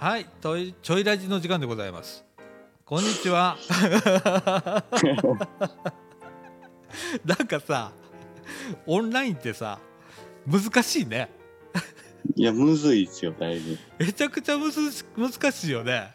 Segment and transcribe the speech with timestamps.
[0.00, 2.24] はい、といちょいラジの時間でございます。
[2.86, 3.58] こんにちは。
[7.26, 7.92] なんかさ、
[8.86, 9.78] オンラインってさ、
[10.46, 11.28] 難しいね。
[12.34, 13.76] いや、むずいですよ、だいぶ。
[13.98, 16.14] めちゃくちゃむず難しいよね。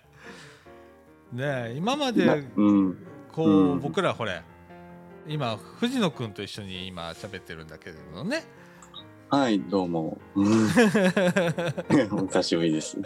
[1.31, 2.97] ねえ今までなうん。
[3.31, 4.41] こう、うん僕らほれ
[5.27, 8.45] 今藤野くんと一緒に今喋ってるんだけれどもね。
[9.29, 10.17] はい、どうも。
[10.33, 10.69] うん
[12.13, 12.97] お久しぶりです。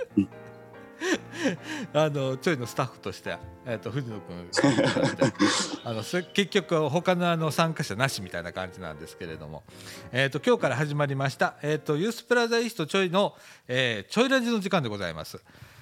[1.93, 4.49] あのちょいのスタッフとして、えー、と藤野君
[5.85, 9.63] あの結局は他のあの参加者なしみたいな感じなんですけれども、
[10.11, 13.35] えー、と今日から始まりました、えー、とユースプラザイーストちょいの、
[13.67, 15.39] えーちょいラジの時間でございます。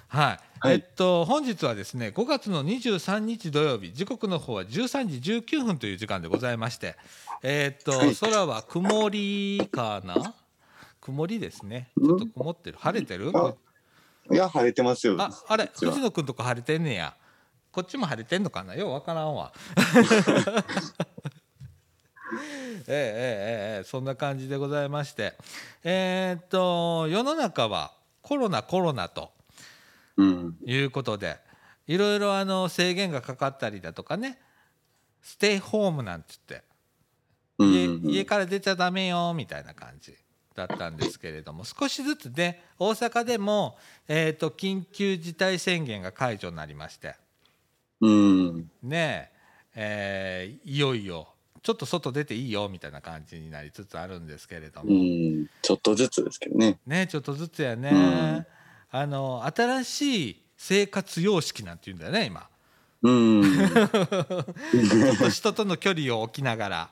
[0.09, 0.75] はい、はい。
[0.75, 6.95] えっと本日はですね5月の23日土曜日時刻の方は13時19分という時間でございまして
[7.43, 8.15] えっと、はい。
[8.15, 10.33] 空は曇りかな？
[11.01, 11.89] 曇りですね。
[11.95, 12.77] ちょっと曇ってる。
[12.79, 13.31] 晴れてる？
[13.33, 13.53] あ
[14.31, 15.15] いや、晴れてますよ。
[15.19, 17.15] あ、あれ、藤野くんとこ晴れてんねや。
[17.71, 19.53] こっちも晴れてんのかな、ようわからんわ。
[22.87, 25.37] ええええええそんな感じでございまして。
[25.83, 29.31] えーっと、世の中はコロナコロナと
[30.17, 30.57] うん。
[30.65, 31.37] いうことで。
[31.87, 34.41] いろいろあの制限がかかったりだとかね。
[35.21, 36.63] ステイホームなんつって。
[37.59, 37.87] うん家
[38.19, 40.15] 家から出ちゃダメよみたいな感じ
[40.57, 43.77] だったんですけれども少しずつね大阪でも、
[44.07, 47.15] えー、と緊急事態宣言が解除になりまして
[48.01, 48.71] うん。
[48.81, 49.31] ね
[49.75, 51.29] ええーいよいよ
[51.61, 55.49] ちょっと外出ていいよみたいな感じになりつつあるんですけれども、うん。
[55.61, 56.79] ちょっとずつですけどね。
[56.87, 58.45] ねちょっとずつやね、うん
[58.89, 62.47] あの新しい生活様式なんていうんだよね今
[63.01, 63.43] うん。
[65.29, 66.89] 人との距離を置きながら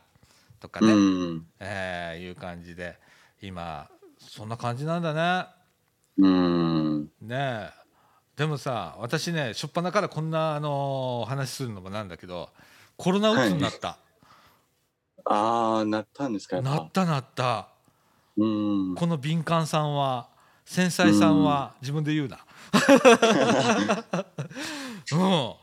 [0.60, 1.48] とかね、うん。
[1.60, 3.00] えーいう感じで
[3.41, 3.88] 今
[4.19, 5.47] そんな感じなんだね。
[6.18, 7.03] うん。
[7.22, 7.72] ねえ
[8.35, 12.50] でもさ私ね初っ端からこんな、あのー話するのもなんだけど
[12.97, 13.97] コロナうつになった、
[15.25, 16.91] ああ、なったんですか、なっ。
[16.91, 17.69] たなった
[18.38, 18.95] うん。
[18.95, 20.29] この敏感さんは
[20.66, 22.40] 繊細さんは自分で言うな
[25.12, 25.53] うん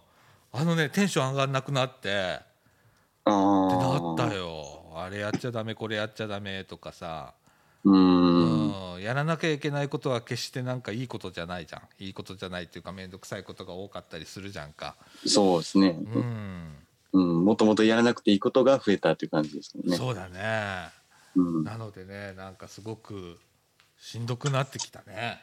[0.54, 2.40] あのねテンション上がんなくなってって
[3.24, 4.14] あなあ。
[4.14, 7.34] ったよあれやっちゃダメこれやっちゃダメとかさ
[7.84, 8.94] うん。
[8.94, 14.94] うん、やらなきゃいけないことは決してなんかいいことじゃないじゃんいいことじゃないっていうか面倒くさいことが多かったりするじゃんか、
[15.26, 15.96] そうですね。
[16.14, 16.76] うん
[17.12, 17.44] うん。
[17.44, 19.96] もともとやらなくていいことが増えたっていう感じですね。
[19.96, 20.88] そうだね
[21.36, 21.64] うん。
[21.64, 23.38] なのでねなんかすごく
[23.98, 25.40] しんどくなってきたね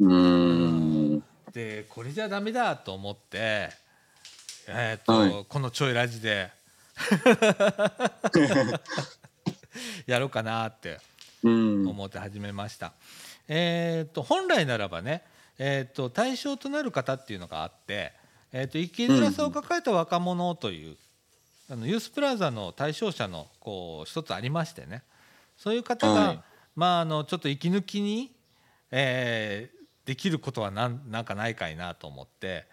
[0.00, 1.22] うん。
[1.52, 3.70] でこれじゃダメだと思って
[4.68, 6.50] えーとはいこのちょいラジで
[10.06, 10.98] やろうかなってうん。
[11.42, 12.92] 思って始めました。
[13.48, 15.22] えー、と本来ならばね、
[15.58, 18.12] えー、と対象となる方っていうのがあって、
[18.52, 20.96] えー、と生きづらさを抱えた若者という、
[21.70, 25.02] あのユースプラザの対象者のこう一つありましてね。
[25.56, 26.40] そういう方が、はい。
[26.76, 28.32] まあ、あのちょっと息抜きに、
[28.90, 29.78] えー
[30.08, 32.64] できることはなんなんかないかいなと思って、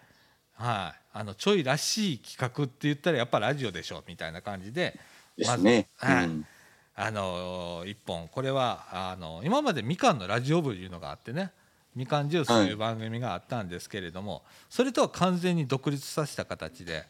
[0.54, 4.98] はい、あのちょいらしい企画って言ったらやっぱラジオでしょみたいな感じで
[5.36, 5.86] ですね。
[6.00, 6.24] まずはい。
[6.24, 6.46] うん
[6.96, 8.28] あの一本。
[8.28, 11.52] これはあの今までみかんのラジオ部いうのがあってね。
[11.94, 17.06] みかんジュースという番組があったんですけれども、それとは完全に独立させた形で、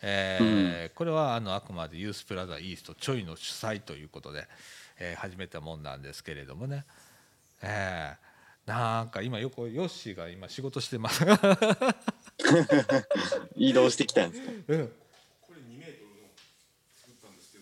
[0.00, 4.46] えーこれはあのあくまでユースプラザイーストちょいの主催ということで、
[4.98, 6.84] えー始めたもんなんですけれどもね、
[7.62, 11.24] えーなんか今よくヨッシーが今仕事してます。
[13.56, 14.52] 移動してきたんですか？
[14.68, 14.92] うん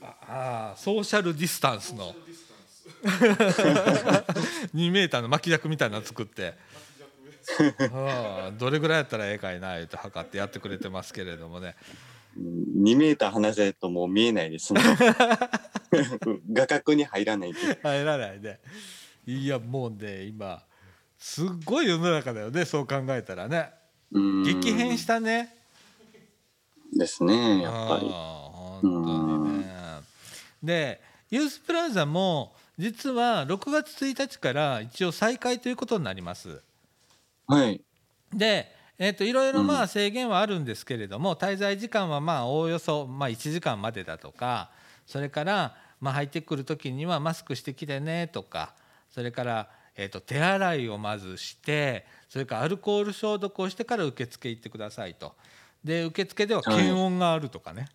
[0.03, 2.15] ああソーシャルディスタンスの
[4.75, 6.55] 2メーターの巻き尺みたいなの作って
[7.93, 11.75] ああどれぐらいやったらええかいな言って測ってやってくれてますけれどもね
[12.37, 14.73] うん2メーター離せるともう見えないです。
[16.53, 17.59] 画角に入らないと。
[17.83, 18.61] 入らないで
[19.27, 20.63] いやもうね今
[21.19, 23.71] すっごい世の中だよねそう考えたらね
[24.13, 25.59] うん激変したね
[26.93, 28.09] ですね、やっぱり。
[28.11, 28.89] ああ本当
[29.49, 29.88] にね。
[30.63, 31.01] で
[31.31, 36.63] ユースプラザも実は6月1日から一応再開ということになります。
[37.47, 37.81] はい。
[38.33, 44.71] で、えー、といろいろまうあ制限はあるんですけれども、滞在時間はまあおおよそまあ1時間までだとか
[45.07, 48.75] それからまあ入ってくる時にはマスクしてきてねとか
[49.11, 55.35] それから、えー、と手洗いをまずしてそれからアルコール消毒をしてから受付行ってくださいと。
[55.83, 57.89] で受付では検温があるとかね、うん。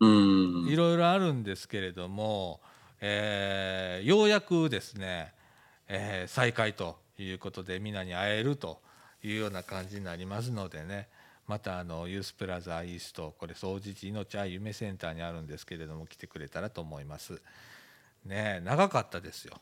[0.00, 2.60] いろいろあるんですけれども、
[3.00, 5.32] えーようやくですね、
[5.88, 8.80] えー再開ということでみんなに会えると
[9.22, 11.08] いうような感じになりますのでね。
[11.46, 17.40] またあのユースプラザイーストこれ総持寺命愛夢センターにあるんですけれども来てくれたらと思います。
[18.24, 19.54] ねえ長かったですよ。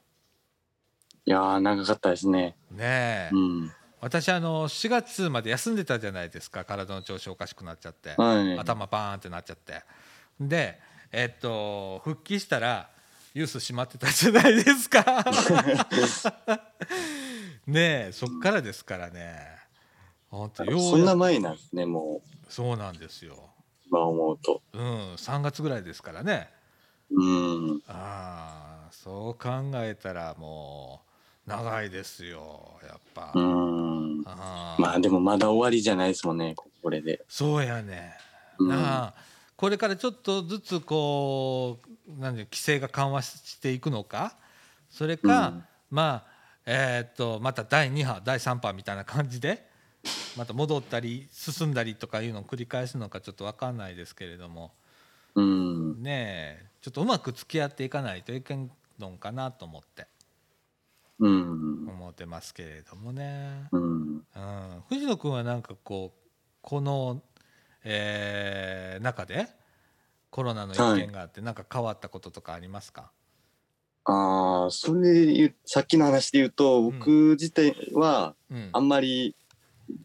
[1.26, 2.56] いやー長かったですね。
[2.70, 3.72] ねえ、うん。
[4.00, 6.64] 私あの4月まで休んでたじゃないですか。
[6.64, 8.58] 体の調子おかしくなっちゃって、はい。
[8.58, 9.82] 頭バーンってなっちゃって
[10.40, 10.78] で
[11.12, 12.88] えっと復帰したら
[13.34, 15.04] ユース閉まってたじゃないですか。
[17.66, 19.54] ねえそっからですからね。
[20.28, 22.52] 本当よそんな前なんですねもう。
[22.52, 23.50] そうなんですよ。
[23.88, 24.62] 今思うと。
[24.72, 26.48] うん3月ぐらいですからね。
[27.10, 27.82] うん。
[27.88, 29.48] ああそう考
[29.82, 31.02] えたらも
[31.46, 34.22] う長いですよやっぱ、うん。
[34.26, 34.80] あー。
[34.82, 37.24] まあでもまだ終わりじゃないですもんねこれで。
[37.28, 38.14] そうやね
[38.58, 38.68] うん。
[38.68, 39.14] なあ
[39.64, 44.36] これからちょっとずつこうなんていう規制が緩和していくのか？
[44.90, 46.30] それか、うんまあ
[46.66, 49.66] えーっとまた第2波第3波みたいな感じで
[50.36, 54.72] また戻ったり進んだりとかいうのを繰り返すのかちょっと分かんないですけれども
[55.34, 56.02] うん。
[56.02, 60.06] ねえちょっとうまく付き合っていかないといけんのかなと思って
[61.20, 61.88] うん。
[61.88, 63.66] 思ってますけれどもね。
[63.72, 63.82] うん。
[63.82, 64.22] うん、
[64.90, 66.20] 藤野君はなんかこう
[66.60, 67.22] この、
[67.84, 69.48] えー中で
[70.30, 73.12] コロナの意見があってなんか変わったこととかありますか、
[74.04, 79.34] ああそれでさっきの話で言うと僕自体はうん、あんまり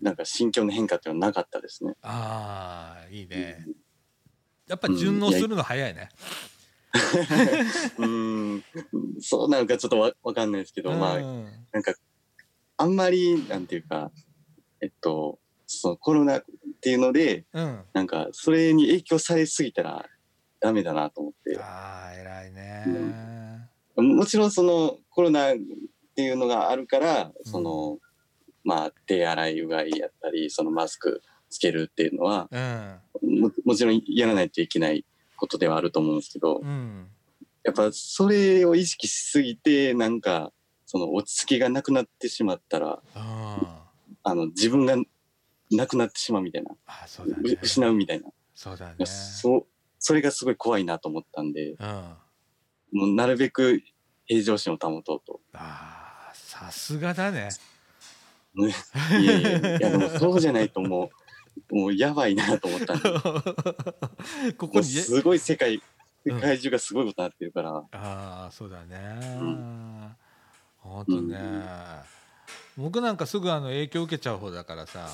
[0.02, 1.94] なんか心境の変化っていうのはなかったですね。
[2.02, 3.66] あーいいね。
[4.68, 6.10] やっぱ順応するの早いね、
[7.98, 8.64] うん。
[9.20, 11.48] そうなのかちょっとわわかんないですけど、まあうん。
[11.72, 11.94] なんか
[12.78, 14.12] あんまりなんていうか
[14.82, 16.42] えっとそのコロナ
[16.80, 20.06] っていうのでうん、なんかそれに影響されすぎたら
[20.62, 21.60] ダメだなと思って。
[21.62, 25.58] あー偉いね、もちろんそのコロナっ
[26.16, 27.98] ていうのがあるからその、
[28.64, 33.42] まあ手洗いうがいやったりそのマスクつけるっていうのはうん。
[33.42, 35.06] ももちろんやらないといけない
[35.36, 37.08] ことではあると思うんですけどうん。
[37.64, 40.54] やっぱそれを意識しすぎてなんか
[40.86, 43.84] その落ち着きがなくなってしまったらあ
[44.24, 44.96] あの自分が
[45.72, 49.06] なくなってしまうみたいな、あそうだうね失うみたいな、そうだね。
[49.06, 49.68] そ
[50.00, 51.76] それがすごい怖いなと思ったんでうん。
[51.80, 52.18] あ
[52.92, 53.82] もうなるべく
[54.26, 55.40] 平常心を保とうと。
[55.54, 57.50] あさすがだね。
[58.56, 58.74] ね。
[59.22, 61.12] いやいやいやでもそうじゃないとも
[61.72, 63.12] う もうやばいなと思ったんで。
[64.58, 65.82] ここにすごい世界
[66.26, 66.36] うん。
[66.36, 70.16] 世界中がすごいことになってるから、ああそうだね、ん。
[70.78, 71.40] ほんとね、
[72.78, 75.10] 僕なんかすぐあの影響受けちゃう方だからさ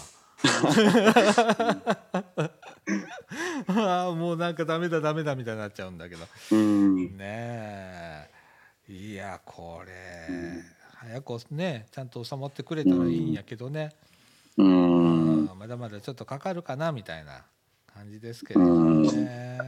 [3.67, 6.25] ああもうなんかダメだダメだみたいになっちゃうんだけど。
[6.51, 7.17] うん。
[7.17, 8.35] ねえ。
[8.87, 10.61] いやこれ、
[10.93, 13.89] 早くねちゃんと収まってくれたらいいんやけどね、
[14.57, 15.49] うん。
[15.57, 17.43] まだまだちょっとかかるかなみたいな
[17.91, 19.59] 感じですけれどもね、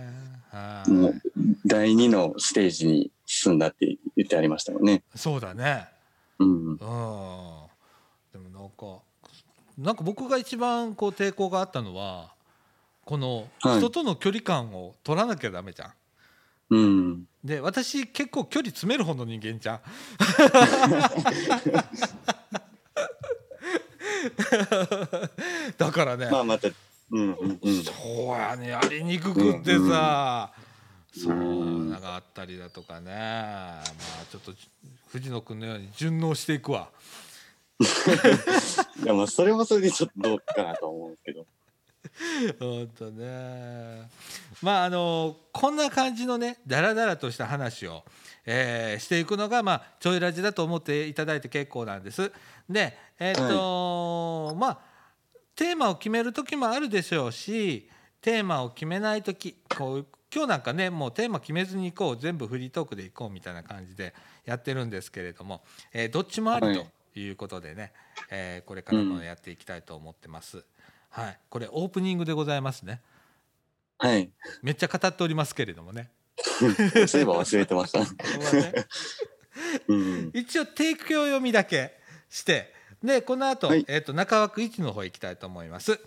[0.51, 0.91] はい。
[0.91, 1.21] もう
[1.65, 5.01] 第二のステージに進んだって言ってありましたもんね。
[5.15, 5.88] そうだね。
[6.38, 6.50] うん。
[6.50, 6.77] うん。
[6.77, 9.01] でもなんか
[9.77, 12.31] なんか僕が一番こう抵抗があったのは
[13.06, 13.77] このはい。
[13.79, 15.91] 人との距離感を取らなきゃダメじゃん。
[16.69, 17.23] うん。
[17.44, 19.80] で私結構距離詰める方の人間じゃん。
[25.78, 26.68] だからね、まあまた
[27.11, 27.83] うんうんうん。
[27.83, 28.69] そうやね。
[28.69, 30.52] やりにくくってさ、
[31.16, 31.35] そうう
[31.85, 33.11] んなんかあったりだとかね。
[33.11, 33.83] まあ
[34.30, 34.54] ちょっと
[35.07, 36.90] 藤野君のように順応していくわ。
[39.04, 41.46] いやまあそれもそれでちょっとどうかなと思うんですけど。
[42.60, 44.10] 本当ね
[44.62, 48.04] まああのこんな感じのねダラダラとした話を、
[48.46, 52.31] えーしていくのがまあちょいラジだと思っていただいて結構なんです。
[52.69, 54.80] でえっ、と、まあ
[55.56, 57.90] テーマを決める時もあるでしょうし
[58.22, 64.14] テーマを決めない時こう今日なんかねもうテーマ決めずに行こう全部フリートークで行こうみたいな感じで
[64.46, 66.86] やってるんですけれども、えーどっちもありはいと
[67.19, 67.94] いうことでね、
[68.30, 70.64] えーこれからもやっていきたいと思ってます。
[71.09, 73.02] はい、これオープニングでございますね。
[73.97, 74.30] はい。
[74.62, 76.12] めっちゃ語っておりますけれどもね。
[77.07, 78.00] そういえば忘れてました。
[79.88, 80.31] うん。
[80.33, 86.00] 一応提供読みだけしてでこの後、はいえっ、と中枠1の方行きたいと思います。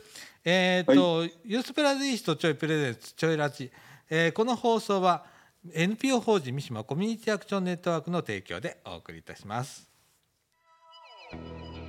[0.45, 3.71] えっ、と、ユースプラズイーストちょいプレゼンツちょいラジ、
[4.09, 5.27] えーこの放送は
[5.73, 9.90] NPO 法人三島コミュニティアクションネットワークの提供でお送りいたします。
[11.31, 11.43] Thank
[11.77, 11.80] you.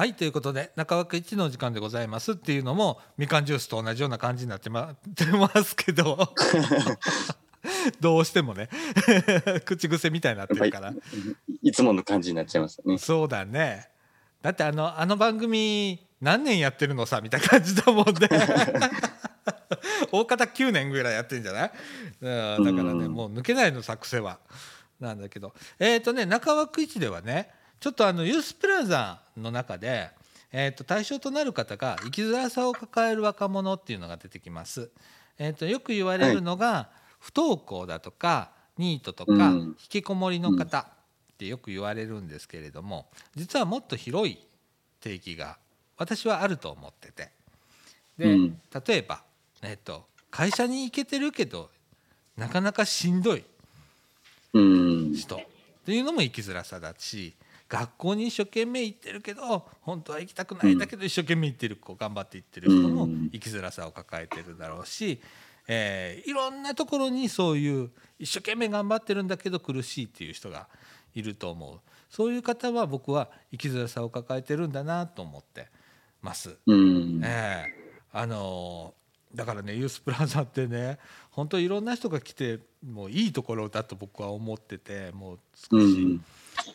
[0.00, 6.32] はいということで中枠一の時間でございますっていうのもみかんジュースと同じような感じになってまってますけど。
[8.00, 8.70] どうしてもね。
[9.66, 10.94] 口癖みたいになってるから。
[11.60, 11.70] い。
[11.70, 12.96] つもの感じになっちゃいますね。
[12.96, 13.90] そうだね。
[14.40, 18.26] だってあのあの番組何年やってるのさみたいな感じだもんね。
[20.12, 21.72] 大方9年ぐらいやってんじゃない？
[22.22, 23.12] うんだからねうん。
[23.12, 24.38] もう抜けないのさ癖は。
[24.98, 25.52] なんだけど。
[25.78, 30.10] えっ、とね中枠一ではねちょっとあのユースプラザの中で、
[30.52, 34.90] えー、と対象となる方が生きづらさを抱える若者っていうのが出てきます。
[35.38, 40.84] えー、とよく言われるのが、不登校だとかニートとか、うん引きこもりの方っ
[41.38, 44.38] てよく言われるんですけれども実はもっと広い
[45.00, 45.58] 定義が
[45.96, 47.30] 私はあると思ってて
[48.18, 49.22] で、うん例えば、
[49.62, 51.70] えー、と会社に行けてるけど
[52.36, 53.44] なかなかしんどい
[54.52, 55.12] うん。
[55.14, 55.38] 人っ
[55.84, 57.34] ていうのも生きづらさだし
[57.70, 65.20] 学校に一生懸命行ってるけど本当は行きたくないんだけど一生懸命行ってる子頑張って行ってる人もうん生きづらさを抱えてるだろうし、
[65.68, 70.66] えーいろんなところにそういう一生懸命頑張ってるんだけど苦しいっていう人が
[71.14, 75.68] いると思うそういう方は僕は生きづらさを抱えてるんだなと思って
[76.22, 76.56] ます。
[76.66, 77.20] うん。
[77.24, 79.00] ええあのー
[79.32, 80.98] だからねユースプラザってね
[81.30, 86.24] 本当いろんな人が来てもういいところだと僕は思っててもう少し、うん。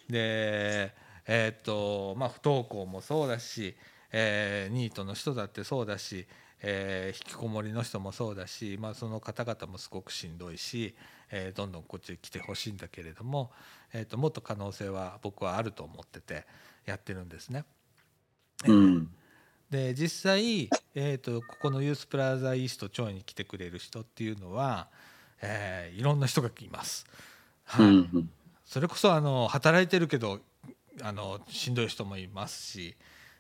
[0.10, 0.94] で
[1.28, 3.76] えーっとまあ不登校もそうだし、
[4.12, 6.28] えーニートの人だってそうだし、
[6.62, 10.96] えー引きこもりの人もそうだし、まあ、その方々もすごくしんどいし、
[11.32, 13.52] えーどんどんこっちに来てほしいんだけれども、
[13.94, 16.46] えーっともっと可能性は僕はあると思ってて
[16.86, 17.66] やってるんですね。
[18.68, 19.10] うん。
[19.70, 24.88] で実際、えー、とここのユースプラザイースト町に来てくれる人っていうのは、
[25.42, 27.06] えーいろんな人がいます。
[27.80, 28.30] うはいん。
[28.66, 30.40] それこそあの働いてるけど
[31.02, 32.96] あのしんどい人もいますし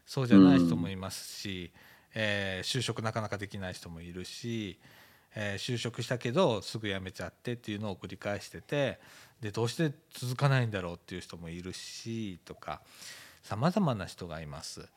[0.06, 1.72] そうじゃない人もいますし、
[2.14, 4.80] えー就職なかなかできない人もいるし、
[5.36, 9.00] えー就職したけどすぐ辞めちゃってっていうのを繰り返してて
[9.42, 12.82] でどうして続かないんだろうっていう人もいるしとか
[13.44, 14.88] さまざまな人がいます。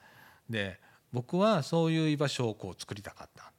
[0.49, 0.79] で
[1.13, 3.53] 僕はそういう居場所をこう作りたかった。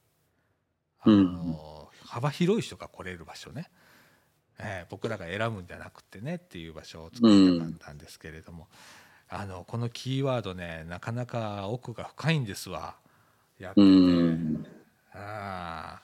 [1.02, 3.70] あの幅広い人が来れる場所ね。
[4.62, 8.68] えー僕らが選ぶんじゃなくてねっていう場所を作ったんですけれども、
[9.28, 12.94] あのこのキーワードねなかなか奥が深いんですわ。
[13.58, 13.84] やってて、う
[14.32, 14.66] ん。
[15.12, 16.02] ああ。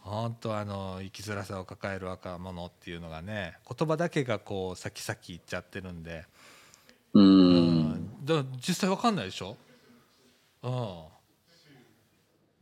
[0.00, 6.24] 本当あの生きづらさを抱える若者っていうのがね言葉だけがこう先々行っちゃってるんで、
[7.14, 7.20] う。
[7.20, 8.24] うん。
[8.24, 9.56] だ実際わかんないでしょ？
[10.62, 11.04] うん。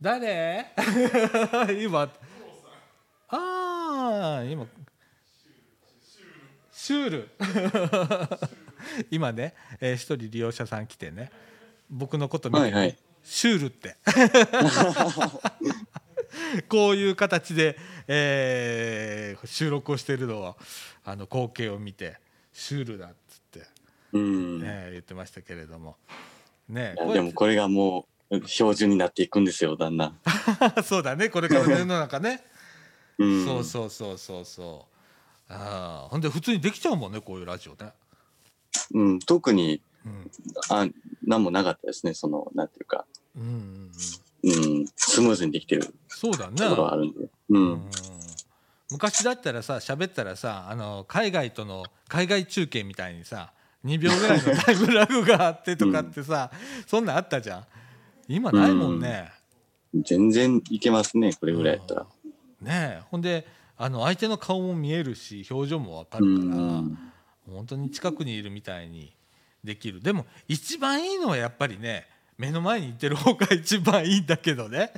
[0.01, 0.67] 誰？
[1.83, 2.09] 今。
[3.33, 4.67] ああ今
[6.81, 7.29] シュール
[9.11, 11.29] 今ね、えー一人利用者さん来てね
[11.91, 13.97] 僕のこと見て、はいはいシュールって
[16.67, 20.57] こういう形で、えー収録をしてるのは
[21.05, 22.17] あの光景を見て
[22.51, 23.67] シュールだっつって、
[24.13, 24.59] うん。
[24.59, 25.97] ね、言ってましたけれども
[26.67, 30.19] ねでもこれがもう標準になっていくんですよ、だんだん。
[30.83, 32.43] そうだねこれからの世の中ね、
[33.19, 33.45] うん。
[33.45, 34.90] そうそうそうそうそう
[35.51, 37.91] ああほんで普通にできちゃうもんねこういうラジオね、
[38.93, 39.19] うん。
[39.19, 40.31] 特に、うん、
[40.69, 40.87] あ、
[41.25, 43.05] なんもなかったですね、その、なんていうか。
[43.35, 43.91] うんうん
[44.43, 44.85] うんうん。
[44.95, 47.19] スムーズにできてるそうだねところはあるんで。
[47.19, 47.29] う。
[47.49, 47.89] うんん
[48.91, 53.53] 昔だったらさ喋ったらさあの海外との海外中継みたいにさ
[53.85, 56.51] 2秒ぐらいのタイムラグがあってとかってさ、
[56.85, 57.65] そんなんあったじゃん
[58.27, 59.31] 今ないもんね、
[59.95, 62.01] 全然いけますね、これぐらいやったら。
[62.01, 62.31] うん
[62.61, 63.47] ねえほんで
[63.83, 66.97] あの相手の顔も見えるし表情もわかうるから、ん。
[67.47, 69.11] 本当に近くにいるみたいに
[69.63, 70.01] できる。
[70.01, 72.05] でも一番いいのはやっぱりね
[72.37, 74.93] 目の前にいてる方が一番いいんだけどね。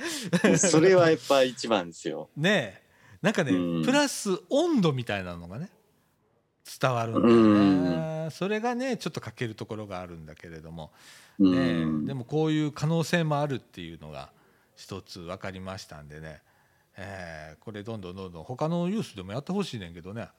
[0.57, 2.29] それはやっぱ一番ですよ。
[2.35, 2.83] ねえ。
[3.21, 3.85] なんかね、うん。
[3.85, 5.69] プラス温度みたいなのがね
[6.81, 10.91] 伝わるんだよね、それがねちょっと欠けるところがあるんだけれども、
[11.39, 11.85] うねえ。
[11.85, 12.05] ん。
[12.05, 14.29] でもこういう可能性もあるっていうのが
[14.75, 16.41] 一つ分かりましたんでね、
[16.97, 20.29] えーこれどんどんどんどん他のユースでもやってほしいねんけどね。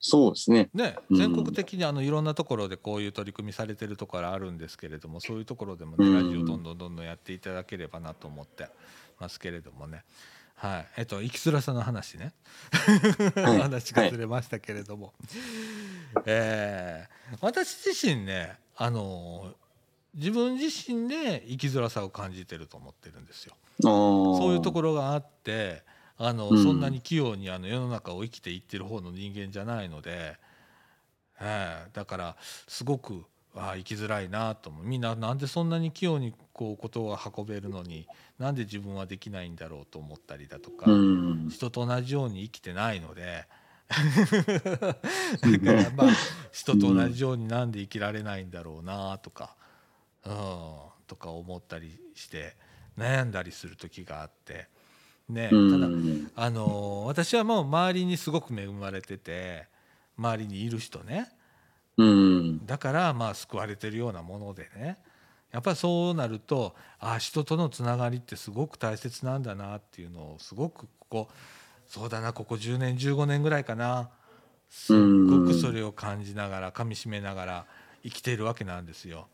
[0.00, 0.68] そうですね。
[0.74, 1.16] ねうん。
[1.16, 6.14] 全国的にあのいろんなところでこういう取り組みされてるところあるんですけれどもそういうところでもねうん。
[6.14, 8.68] ラジオどんどんどんどんやっていただければなと思って。
[9.18, 10.04] ますけれどもね
[10.54, 10.86] はい。
[10.96, 12.32] えっと生きづらさの話ね。
[13.36, 13.60] はい。
[13.60, 15.14] 話がずれましたけれども、
[16.26, 19.54] えー私自身ねあの
[20.18, 23.54] 自分自身で生きづらさを感じてると思ってるんですよ。
[23.80, 25.84] そそういうところがあって
[26.18, 26.62] あの、うん。
[26.62, 30.36] そんなに器用にあの世の中を生きていってる方の人間じゃないので、
[31.40, 34.84] ええだからすごくあ生きづらいなと思う。
[34.84, 38.08] みんななんでそんなに器用にこうことを運べるのに
[38.38, 41.48] なんで自分はできないんだろうと思ったりだとか、うん。
[41.48, 43.46] 人と同じように生きてないので
[43.88, 46.06] だからまあ
[46.50, 49.56] 人と同じようになんで生きられないんだろうなとか、
[50.24, 50.32] うん、
[51.06, 52.56] とか思ったりして
[52.96, 54.68] 悩んだりする時があって。
[55.28, 59.66] ねうただんあの私はもう周りにすごく恵まれてて
[60.16, 61.28] 周りにいる人ね。
[61.96, 62.66] うん。
[62.66, 64.98] だからまあ救われてるようなものでね。
[65.52, 71.28] やっぱりそうなるとあ人とのつながりってすごく大切なんだなっていうのをすごくここ
[71.86, 74.10] そうだなここ10年15年ぐらいかな。
[74.70, 77.66] すっごくそれを感じながらかみしめながら
[78.02, 79.28] 生きているわけなんですよ。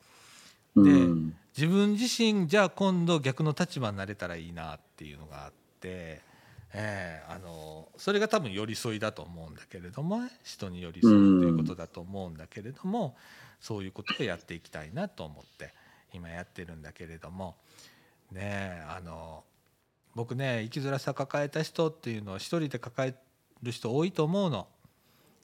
[0.77, 1.37] うん。
[1.57, 6.21] 自分自身じゃあ今度逆の立場になれたらいいなっていうのがあって、
[6.73, 13.17] ええあのそれが多分寄り添いだと思うんだけれどもね人に寄り添うということだと思うんだけれども
[13.61, 15.73] そういうことをやっていきたいなと思って
[16.13, 17.57] 今やってるんだけれども。
[18.33, 19.45] ねえあの
[20.15, 23.15] 僕ね生きづらさ抱えた人っていうのは一人で抱え
[23.63, 24.67] る人多いと思うの。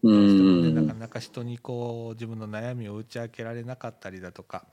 [0.03, 4.65] うどうしてもねんなかなか人にこう自分の悩みを打ち明けられなかったりだとか、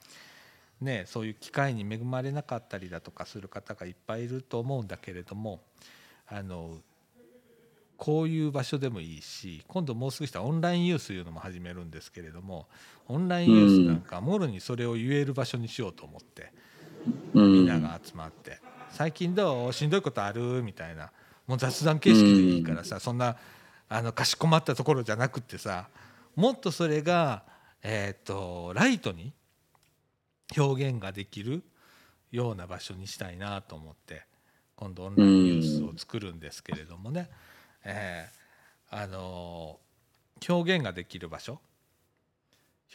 [0.79, 5.61] ね、そういう機会に恵まれなかったりだとかする方がいっぱいいると思うんだけれども
[6.27, 6.77] あの
[7.97, 12.67] こういう場所でもいいし今度もうすぐしたらオンラインユースいうのも始めるんですけれども
[13.07, 16.51] オンラインユースなんかもろにそれを言える場所にしようと思って
[17.33, 18.59] うみんんなが集まって
[18.91, 19.73] 「最近どう？
[19.73, 21.11] しんどいことある?」みたいな
[21.47, 23.35] もう雑談形式でいいからさそんな
[23.89, 25.87] あのかしこまったところじゃなくってさ
[26.35, 27.43] もっとそれが、
[27.81, 29.33] えー、とライトに
[30.55, 31.63] 表現ができる
[32.31, 34.23] ような場所にしたいなと思って
[34.75, 37.29] 今度オンラインユースを作るんですけれどもね、
[37.83, 39.87] えーあのー
[40.47, 41.59] 表現ができる場所。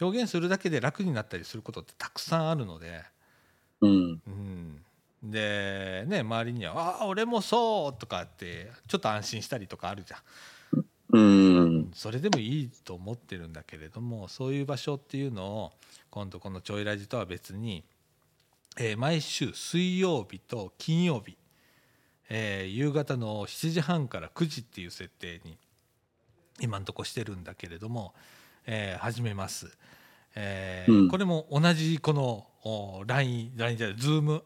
[0.01, 3.03] 表現するだけで楽になったりすることってたくさんあるので。
[3.81, 4.23] うん。
[4.27, 4.85] うん、
[5.25, 10.21] でね周りには「ああ俺もそう」とかってちょっと安心したりとかあるじゃん。
[11.15, 11.21] う
[11.67, 11.91] ん。
[11.95, 15.73] それでもいいと思ってるんだけれどもそういう場所っていうのを
[16.13, 17.85] 今度この「ちょいラジ」とは別に、
[18.77, 21.39] えー毎週水曜日と金曜日、
[22.29, 25.57] えー夕方の7時半から9時っていう設定に
[26.61, 28.15] 今んとこしてるんだけれども、
[28.67, 29.75] えー始めます。
[30.35, 31.09] えーうん。
[31.09, 34.43] これも同じこのお LINE, じゃない Zoom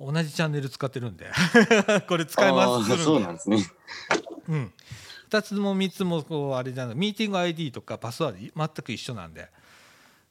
[0.00, 1.30] 同じチャンネル使ってるんで
[2.08, 3.58] これ使い回しすそうなんですね。
[4.48, 4.72] うん、
[5.30, 9.48] 2つも3つもこうあれじゃないミーティング ID とかパスワード全く一緒なんで、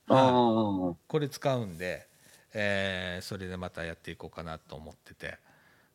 [0.08, 2.08] これ使うんで、
[2.54, 5.38] えーそれでまたやっていこうかなと思ってて、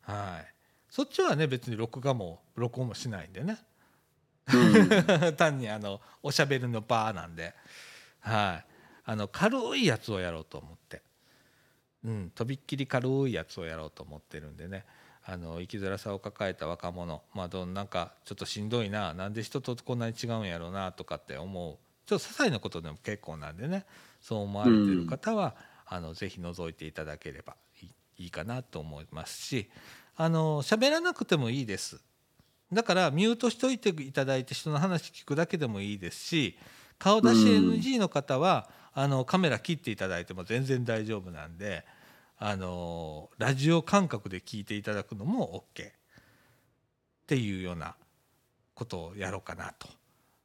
[0.01, 0.53] はい、
[0.89, 3.57] そっちはね別に録画も録音もしないんでね。
[4.53, 5.33] うん。
[5.35, 7.53] 単にあのおしゃべりのバーなんで、
[8.19, 8.65] はい、
[9.05, 11.01] あの軽いやつをやろうと思って、
[12.03, 14.85] うん、とびっきり軽いやつをやろうと思ってるんでね。
[15.23, 19.13] あの生きづらさを抱えた若者、まあ、どんなんかちょっとしんどいな。
[19.13, 23.85] なんで人とこんなに違うんやろうなとかって思うちょっと些細なことでも結構なんでね
[24.21, 27.55] そう思われてる方は、あのぜひ覗いていただければ
[28.17, 29.69] いいかなと思いますし
[30.15, 32.01] あの喋らなくてもいいです。
[32.71, 36.57] だからミュートしといていただいて人の話聞くだけでもいいですし
[36.99, 41.83] 顔出し NG の方は、あのカメラ切っていただいても全然大丈夫なんで
[42.37, 45.91] あのラジオ感覚で聞いていただくのも OK っ
[47.27, 47.95] ていうような
[48.73, 49.87] ことをやろうかなと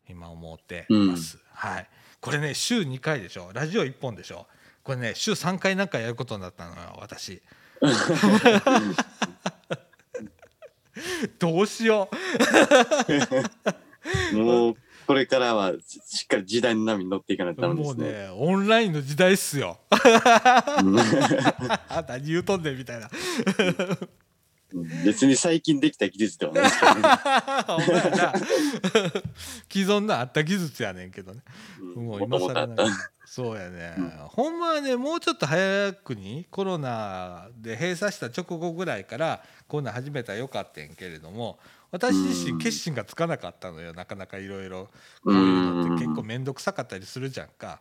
[0.09, 1.39] 今思ってます。
[1.53, 1.89] はい、
[2.21, 3.51] これね週2回でしょ。
[3.53, 4.47] ラジオ1本でしょ。
[4.83, 7.43] これね週3回なんかやることになったのよ私。
[11.39, 12.09] どうしよ
[14.33, 14.37] う。
[14.37, 18.11] もうこれからはししっかり時代の波に乗っていかないとダメでもうすね。
[18.11, 19.79] ねオンラインの時代っすよ。
[19.91, 19.95] う
[20.91, 20.99] ん。
[20.99, 23.09] あ 何言うとんねんみたいな
[25.05, 27.03] 別に最近できた技術ではないですけどね。
[29.73, 31.41] 既存のあった技術やねんけどね。
[31.81, 32.07] うん。
[32.07, 32.87] もう今更ない。
[33.27, 34.11] そうやね、うん。
[34.29, 41.59] ほんまはねもうちょっと早くにコロナで閉鎖した直後ぐらいからこんなん始めたらよかったんけれども
[41.91, 43.93] 私自身決心がつかなかったのよ。
[43.93, 44.89] なかなかいろいろ
[45.25, 47.81] こういうのって結構面倒くさかったりするじゃんか、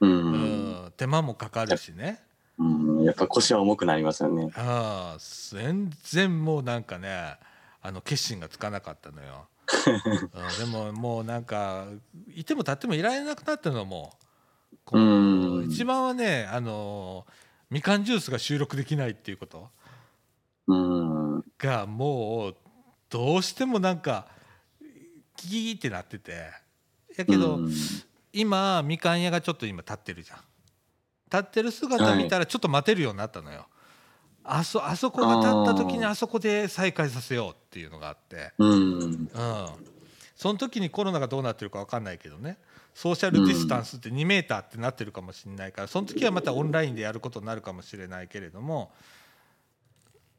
[0.00, 2.22] ううんん、手間もかかるしね
[2.58, 2.64] う
[3.02, 4.50] ん、やっぱ腰は重くなりますよね。
[4.56, 5.18] ああ
[5.50, 7.36] 全然もうなんかね
[7.80, 9.48] あの決心がつかなかったのよ、
[10.60, 11.86] うん、でももうなんか
[12.34, 14.12] いても立ってもいられなくなったのも。
[14.84, 15.70] こううん。
[15.70, 17.26] 一番はねあの
[17.70, 19.70] みかんジュースが収録できないっていうこと。
[20.66, 22.56] うん、がもう
[23.08, 24.26] どうしてもなんか
[25.36, 26.50] ギーってなってて。
[27.16, 27.72] やけど、うん。
[28.32, 30.38] 今みかん屋がちょっと今立ってるじゃん
[31.32, 33.66] 立ってる姿見たらちょっと待てるようになったのよ。
[34.44, 39.02] あそあそこが立った時にあそこで再開させようっていうのがあって、うん。
[39.02, 39.28] うん、
[40.34, 42.58] その時にコロナがどうなってるか分かんないけどね
[42.94, 48.92] ソーシャルディスタンスって2メーターってなってるかもしれないからその時はまたオンラインでやることになるかもしれないけれども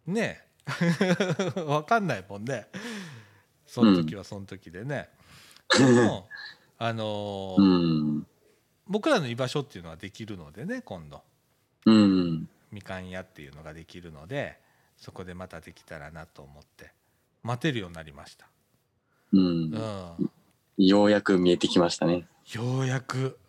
[0.06, 1.14] ねえ
[1.56, 2.68] 分かんないもんね
[3.66, 5.10] その時はその時でね。
[5.76, 6.28] でも
[6.78, 7.66] あのーう
[8.20, 8.28] ん。
[8.88, 11.22] 僕らの居場所っていうのはできるのでね今度
[11.86, 12.50] うん。
[12.72, 14.60] みかん屋っていうのができるので
[14.98, 16.92] そこでまたできたらなと思って
[17.44, 18.48] 待てるようになりました。
[19.32, 19.78] うんう。
[19.78, 20.32] ん
[20.78, 22.28] ようやく見えてきましたね。
[22.54, 23.40] ようやく